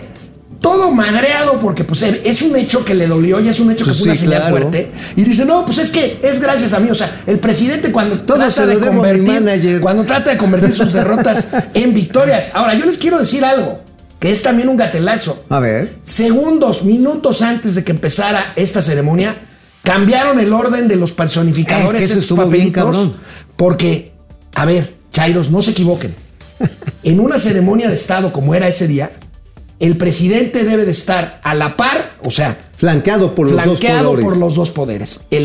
[0.60, 3.90] todo madreado, porque pues es un hecho que le dolió y es un hecho que
[3.90, 4.56] Pues fue una señal claro.
[4.56, 4.90] fuerte.
[5.16, 6.90] Y dice, no, pues es que es gracias a mí.
[6.90, 11.48] O sea, el presidente cuando Todo trata de convertir, cuando trata de convertir sus derrotas
[11.74, 12.50] en victorias.
[12.54, 13.80] Ahora, yo les quiero decir algo,
[14.20, 15.96] que es también un gatelazo A ver.
[16.04, 19.34] segundos, minutos antes de que empezara esta ceremonia,
[19.82, 23.14] cambiaron el orden de los personificadores Es que eso bien cabrón.
[23.56, 24.12] porque,
[24.54, 26.14] a ver, Chairos, no se equivoquen.
[27.02, 29.10] En una ceremonia de Estado como era ese día,
[29.80, 34.12] el presidente debe de estar a la par, o sea, Flanqueado por los dos flanqueado
[34.12, 34.24] poderes.
[34.24, 35.42] por los dos poderes, el,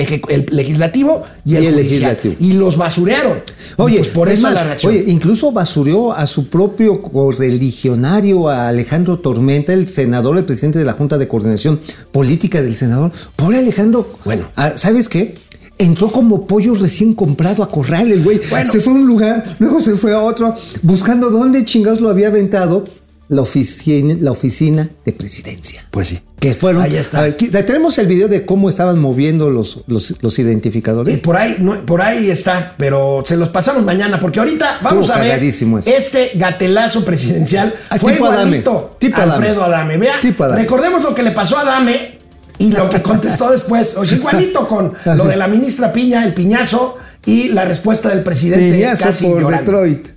[0.51, 2.35] legislativo y el, Y el legislativo.
[2.39, 3.41] Y los basurearon.
[3.75, 4.93] Oye, pues por es eso más, la reacción.
[4.93, 10.85] Oye, incluso basurió a su propio correligionario, a Alejandro Tormenta, el senador, el presidente de
[10.85, 11.81] la Junta de Coordinación
[12.13, 13.11] Política del senador.
[13.35, 14.09] Pobre Alejandro.
[14.23, 14.47] Bueno.
[14.55, 15.35] ah, ¿sabes qué?
[15.77, 18.39] Entró como pollo recién comprado a corral el güey.
[18.49, 18.71] Bueno.
[18.71, 22.29] Se fue a un lugar, luego se fue a otro, buscando dónde chingados lo había
[22.29, 22.85] aventado
[23.27, 25.85] la oficina, la oficina de presidencia.
[25.91, 26.19] Pues sí.
[26.39, 26.83] Que fueron.
[26.83, 27.19] Ahí está.
[27.19, 31.19] A ver, tenemos el video de cómo estaban moviendo los, los, los Y identificadores.
[31.21, 35.17] por ahí, no- por ahí está, pero se los pasamos mañana, porque ahorita vamos a
[35.19, 37.73] ver este gatelazo presidencial.
[37.89, 38.63] Ah, fue tipo Adame.
[38.99, 39.33] Tipo a Adame.
[39.47, 39.97] Alfredo Adame.
[39.97, 40.61] Vea, Tipo Adame.
[40.61, 42.19] recordemos lo que le pasó a Adame
[42.59, 43.97] y lo que contestó después.
[43.97, 48.21] O sea, igualito con lo de la ministra Piña, el piñazo, y la respuesta del
[48.21, 49.71] presidente Piñazo casi por llorando.
[49.71, 50.07] Detroit.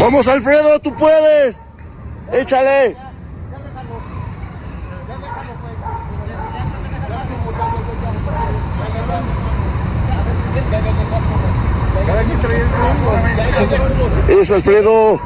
[0.00, 1.56] Vamos Alfredo, tú puedes.
[2.32, 2.96] Échale.
[14.28, 15.20] Eso Alfredo.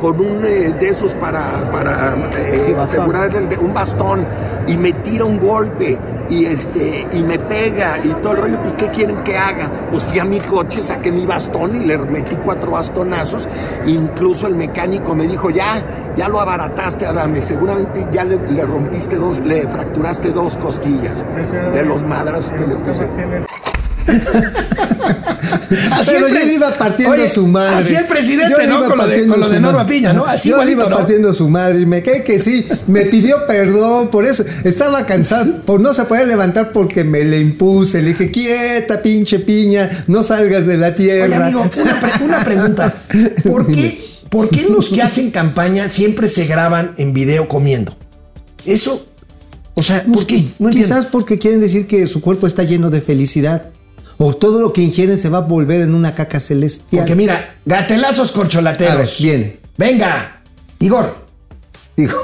[0.00, 4.24] Con un eh, de esos para, para eh, asegurar el de- un bastón
[4.66, 5.98] y me tira un golpe
[6.28, 9.68] y este y me pega y todo el rollo, pues ¿qué quieren que haga?
[9.90, 13.48] Pues fui a mi coche, saqué mi bastón y le metí cuatro bastonazos.
[13.86, 15.82] Incluso el mecánico me dijo, ya,
[16.16, 21.24] ya lo abarataste, Adame, seguramente ya le, le rompiste dos, le fracturaste dos costillas
[21.74, 23.04] de los madras que le puse".
[25.92, 27.76] Así Pero yo le iba partiendo Oye, su madre.
[27.76, 28.78] Así el presidente, Yo ¿no?
[28.78, 29.94] iba Con lo de, partiendo con lo de su Norma madre.
[29.96, 30.24] Piña, ¿no?
[30.24, 30.96] Así Yo le iba ¿no?
[30.96, 32.66] partiendo su madre y me cae que sí.
[32.86, 34.44] Me pidió perdón por eso.
[34.64, 38.02] Estaba cansado por no se podía levantar porque me le impuse.
[38.02, 41.44] Le dije, quieta, pinche piña, no salgas de la Oye, tierra.
[41.46, 42.94] amigo, una, pre- una pregunta.
[43.50, 47.96] ¿Por qué, ¿Por qué los que hacen campaña siempre se graban en video comiendo?
[48.64, 49.06] Eso,
[49.74, 50.44] o sea, ¿por qué?
[50.58, 50.70] No entiendo.
[50.88, 53.70] Quizás porque quieren decir que su cuerpo está lleno de felicidad.
[54.22, 57.04] O todo lo que ingieren se va a volver en una caca celestial.
[57.04, 58.92] Porque mira, gatelazos corcholateros.
[58.92, 59.60] A ver, viene.
[59.78, 60.42] Venga,
[60.78, 61.24] Igor.
[61.96, 62.18] Digo,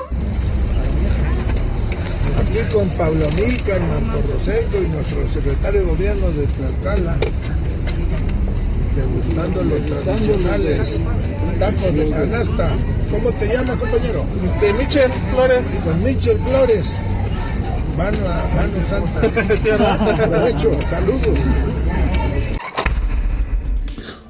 [2.39, 7.17] Aquí con Pablo Milcar, Marco Rosendo y nuestro secretario de gobierno de Tlaxcala,
[8.95, 10.81] degustando los tradicionales
[11.59, 12.71] tacos de canasta.
[13.11, 14.23] ¿Cómo te llamas, compañero?
[14.45, 15.67] Este, Michel Flores.
[15.83, 16.93] Con Michel Flores.
[17.97, 18.19] Mano,
[18.55, 20.27] mano santa.
[20.29, 21.39] Provecho, saludos.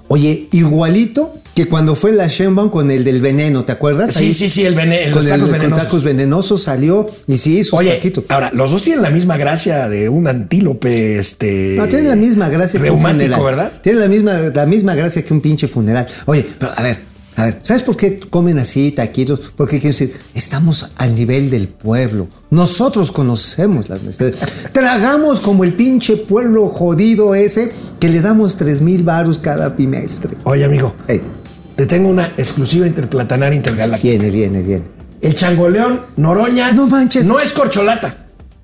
[0.09, 4.12] oye, igualito que cuando fue la Sheinbaum con el del veneno, ¿te acuerdas?
[4.14, 5.85] Sí, sí, sí, el vene- los con tacos el, con venenosos.
[5.85, 8.25] tacos venenosos salió y sí, sus Oye, taquitos.
[8.29, 11.75] ahora, los dos tienen la misma gracia de un antílope, este...
[11.79, 13.43] No, tiene la misma gracia que un reumático, funeral.
[13.45, 13.73] ¿verdad?
[13.83, 16.07] Tiene la misma, la misma gracia que un pinche funeral.
[16.27, 16.99] Oye, pero a ver,
[17.37, 19.53] a ver, ¿sabes por qué comen así taquitos?
[19.57, 22.28] Porque quiero decir, estamos al nivel del pueblo.
[22.51, 24.39] Nosotros conocemos las necesidades.
[24.72, 30.37] Tragamos como el pinche pueblo jodido ese que le damos tres mil varos cada bimestre.
[30.45, 30.95] Oye, amigo,
[31.76, 34.09] te tengo una exclusiva interplatanaria intergaláctica.
[34.09, 34.84] viene, viene, viene.
[35.20, 37.26] El changoleón Noroña No manches.
[37.26, 38.16] no es corcholata.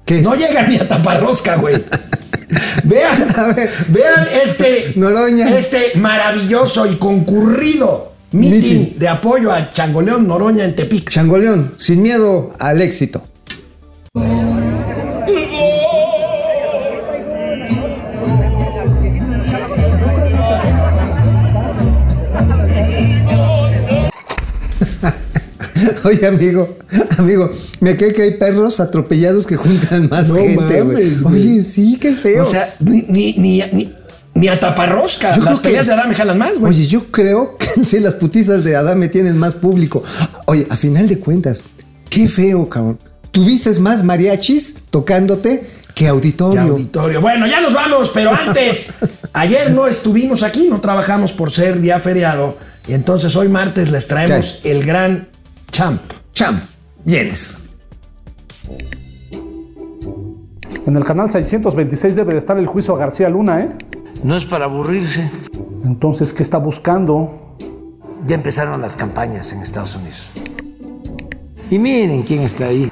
[0.07, 0.23] ¿Qué es?
[0.23, 1.77] No llega ni a taparrosca, güey.
[2.85, 3.71] vean, A ver.
[3.89, 5.57] vean este, Noroña.
[5.57, 11.11] este maravilloso y concurrido meeting, de apoyo a Changoleón Noroña en Tepic.
[11.11, 13.23] Changoleón, sin miedo al éxito.
[26.05, 26.77] Oye, amigo,
[27.19, 31.23] amigo, me cae que hay perros atropellados que juntan más No gente, mames.
[31.23, 32.43] Oye, sí, qué feo.
[32.43, 33.95] O sea, ni, ni, ni, ni,
[34.35, 35.35] ni a taparrosca.
[35.37, 36.73] Yo Las creo que- peleas de Adame jalan más, güey.
[36.73, 40.03] Oye, yo creo que sí, las putizas de Adame tienen más público.
[40.47, 41.63] Oye, a final de cuentas,
[42.09, 42.99] qué feo, cabrón.
[43.31, 46.61] Tuviste más mariachis tocándote que auditorio.
[46.63, 47.21] auditorio.
[47.21, 48.95] Bueno, ya nos vamos, pero antes,
[49.33, 52.57] ayer no estuvimos aquí, no trabajamos por ser día feriado.
[52.89, 55.29] Y entonces hoy martes les traemos el gran
[55.71, 56.03] champ.
[56.35, 56.61] Cham,
[57.05, 57.59] vienes.
[60.87, 63.69] En el canal 626 debe de estar el juicio a García Luna, ¿eh?
[64.23, 65.29] No es para aburrirse.
[65.85, 67.57] Entonces, ¿qué está buscando?
[68.25, 70.31] Ya empezaron las campañas en Estados Unidos.
[71.71, 72.89] Y miren quién está ahí.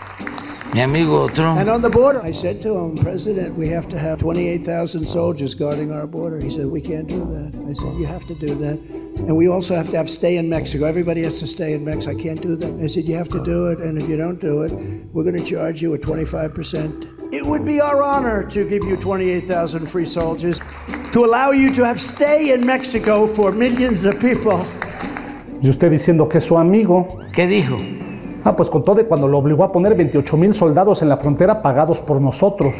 [0.75, 1.59] Mi amigo Trump.
[1.59, 5.55] And on the border, I said to him, President, we have to have 28,000 soldiers
[5.55, 6.41] guarding our border.
[6.41, 7.53] He said, we can't do that.
[7.69, 8.79] I said, you have to do that.
[9.27, 10.87] And we also have to have stay in Mexico.
[10.87, 12.17] Everybody has to stay in Mexico.
[12.17, 12.83] I can't do that.
[12.83, 13.81] I said, you have to do it.
[13.81, 14.73] And if you don't do it,
[15.13, 17.20] we're going to charge you a 25%.
[17.33, 20.61] It would be our honor to give you 28,000 free soldiers
[21.13, 24.59] to allow you to have stay in Mexico for millions of people.
[25.63, 27.07] Y usted diciendo que es su amigo.
[27.33, 27.77] ¿Qué dijo?
[28.43, 31.19] Ah, pues con todo de cuando lo obligó a poner 28 mil soldados en la
[31.19, 32.75] frontera pagados por nosotros.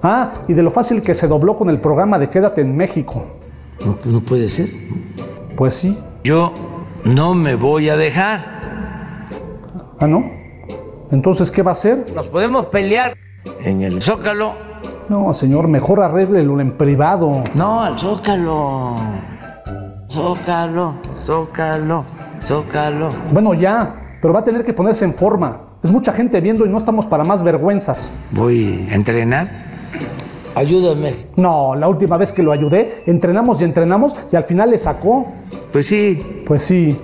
[0.00, 3.24] Ah, y de lo fácil que se dobló con el programa de Quédate en México.
[3.84, 4.68] No, no puede ser.
[5.56, 5.98] Pues sí.
[6.22, 6.52] Yo
[7.04, 9.26] no me voy a dejar.
[9.98, 10.30] Ah, ¿no?
[11.10, 12.04] Entonces, ¿qué va a hacer?
[12.14, 13.14] Nos podemos pelear
[13.66, 14.54] en el Zócalo
[15.08, 17.44] No, señor, mejor arréglelo en privado.
[17.54, 18.94] No, al Zócalo.
[20.08, 22.04] Zócalo, Zócalo,
[22.40, 23.08] Zócalo.
[23.32, 23.92] Bueno, ya,
[24.22, 25.60] pero va a tener que ponerse en forma.
[25.82, 28.10] Es mucha gente viendo y no estamos para más vergüenzas.
[28.30, 29.48] Voy a entrenar.
[30.54, 31.26] Ayúdame.
[31.36, 35.26] No, la última vez que lo ayudé, entrenamos y entrenamos y al final le sacó.
[35.72, 36.98] Pues sí, Pues sí.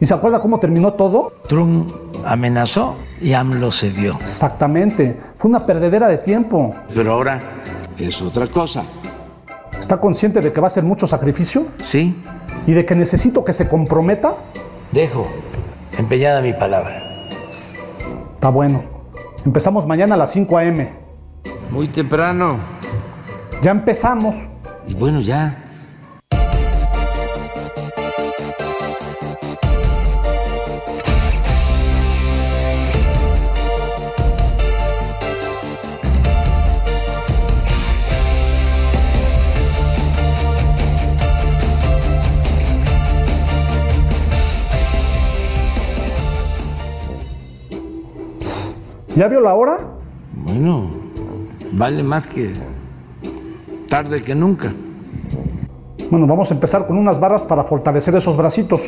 [0.00, 1.32] ¿Y se acuerda cómo terminó todo?
[1.48, 1.88] Trump
[2.26, 4.18] amenazó y AMLO cedió.
[4.20, 5.16] Exactamente.
[5.44, 6.70] Fue una perdedera de tiempo.
[6.94, 7.38] Pero ahora
[7.98, 8.82] es otra cosa.
[9.78, 11.66] ¿Está consciente de que va a ser mucho sacrificio?
[11.82, 12.18] ¿Sí?
[12.66, 14.36] ¿Y de que necesito que se comprometa?
[14.90, 15.28] Dejo
[15.98, 17.28] empeñada mi palabra.
[18.36, 18.84] Está bueno.
[19.44, 20.90] Empezamos mañana a las 5 a.m.
[21.70, 22.56] Muy temprano.
[23.62, 24.36] Ya empezamos.
[24.88, 25.63] Y bueno, ya.
[49.16, 49.78] ¿Ya vio la hora?
[50.32, 50.90] Bueno,
[51.72, 52.52] vale más que
[53.88, 54.72] tarde que nunca.
[56.10, 58.80] Bueno, vamos a empezar con unas barras para fortalecer esos bracitos.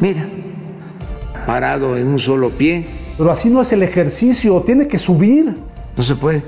[0.00, 0.24] Mira,
[1.46, 2.86] parado en un solo pie,
[3.18, 5.54] Pero así no es el ejercicio, tiene que subir.
[5.96, 6.42] no se puede.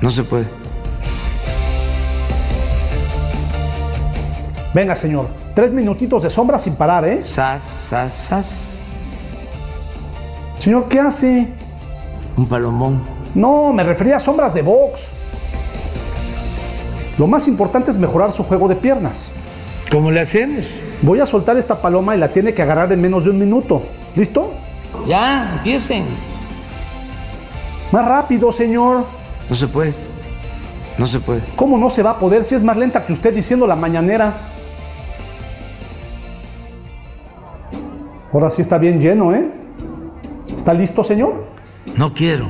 [0.00, 0.44] No se puede.
[4.72, 5.26] Venga, señor.
[5.54, 7.20] Tres minutitos de sombra sin parar, ¿eh?
[7.24, 8.79] Sas, sas, sas.
[10.60, 11.48] Señor, ¿qué hace?
[12.36, 13.00] Un palomón.
[13.34, 15.00] No, me refería a sombras de box.
[17.16, 19.14] Lo más importante es mejorar su juego de piernas.
[19.90, 20.76] ¿Cómo le hacemos?
[21.00, 23.80] Voy a soltar esta paloma y la tiene que agarrar en menos de un minuto.
[24.14, 24.52] ¿Listo?
[25.06, 26.04] Ya, empiecen.
[27.90, 29.06] Más rápido, señor.
[29.48, 29.94] No se puede.
[30.98, 31.40] No se puede.
[31.56, 34.34] ¿Cómo no se va a poder si es más lenta que usted diciendo la mañanera?
[38.30, 39.59] Ahora sí está bien lleno, ¿eh?
[40.70, 41.32] ¿Está listo, señor?
[41.96, 42.46] No quiero.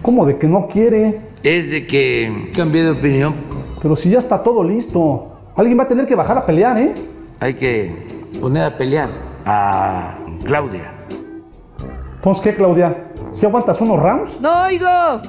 [0.00, 1.20] ¿Cómo de que no quiere?
[1.42, 3.34] Es de que cambié de opinión.
[3.82, 5.50] Pero si ya está todo listo.
[5.58, 6.94] Alguien va a tener que bajar a pelear, ¿eh?
[7.40, 8.06] Hay que
[8.40, 9.10] poner a pelear
[9.44, 10.94] a Claudia.
[12.14, 13.12] Entonces, ¿qué, Claudia?
[13.34, 14.30] ¿Si aguantas unos rounds?
[14.40, 14.88] ¡No oigo!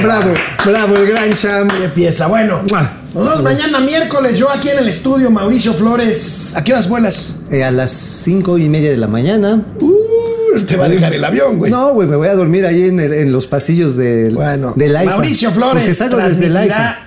[0.00, 0.30] bravo,
[0.64, 1.72] bravo, el gran champ.
[1.80, 2.28] Y empieza.
[2.28, 4.38] Bueno, nos vemos mañana miércoles.
[4.38, 6.54] Yo aquí en el estudio, Mauricio Flores.
[6.54, 7.35] ¿A qué horas vuelas?
[7.50, 9.64] Eh, a las cinco y media de la mañana.
[9.80, 11.70] Uh, te va a dejar el avión, güey.
[11.70, 14.92] No, güey, me voy a dormir ahí en, el- en los pasillos del, Bueno, del
[14.92, 15.04] IFA.
[15.04, 16.98] Mauricio Porque Flores salgo desde el IFA.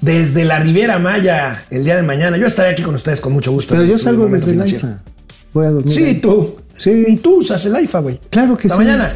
[0.00, 2.36] desde la Riviera Maya el día de mañana.
[2.36, 3.70] Yo estaré aquí con ustedes con mucho gusto.
[3.74, 4.68] Pero yo estudio salgo desde el.
[4.68, 5.02] IFA.
[5.52, 5.94] Voy a dormir.
[5.94, 6.20] Sí, ahí.
[6.20, 6.56] tú.
[6.76, 7.04] Sí.
[7.08, 8.20] Y tú usas el IFA, güey.
[8.30, 8.84] Claro que Hasta sí.
[8.86, 9.14] mañana.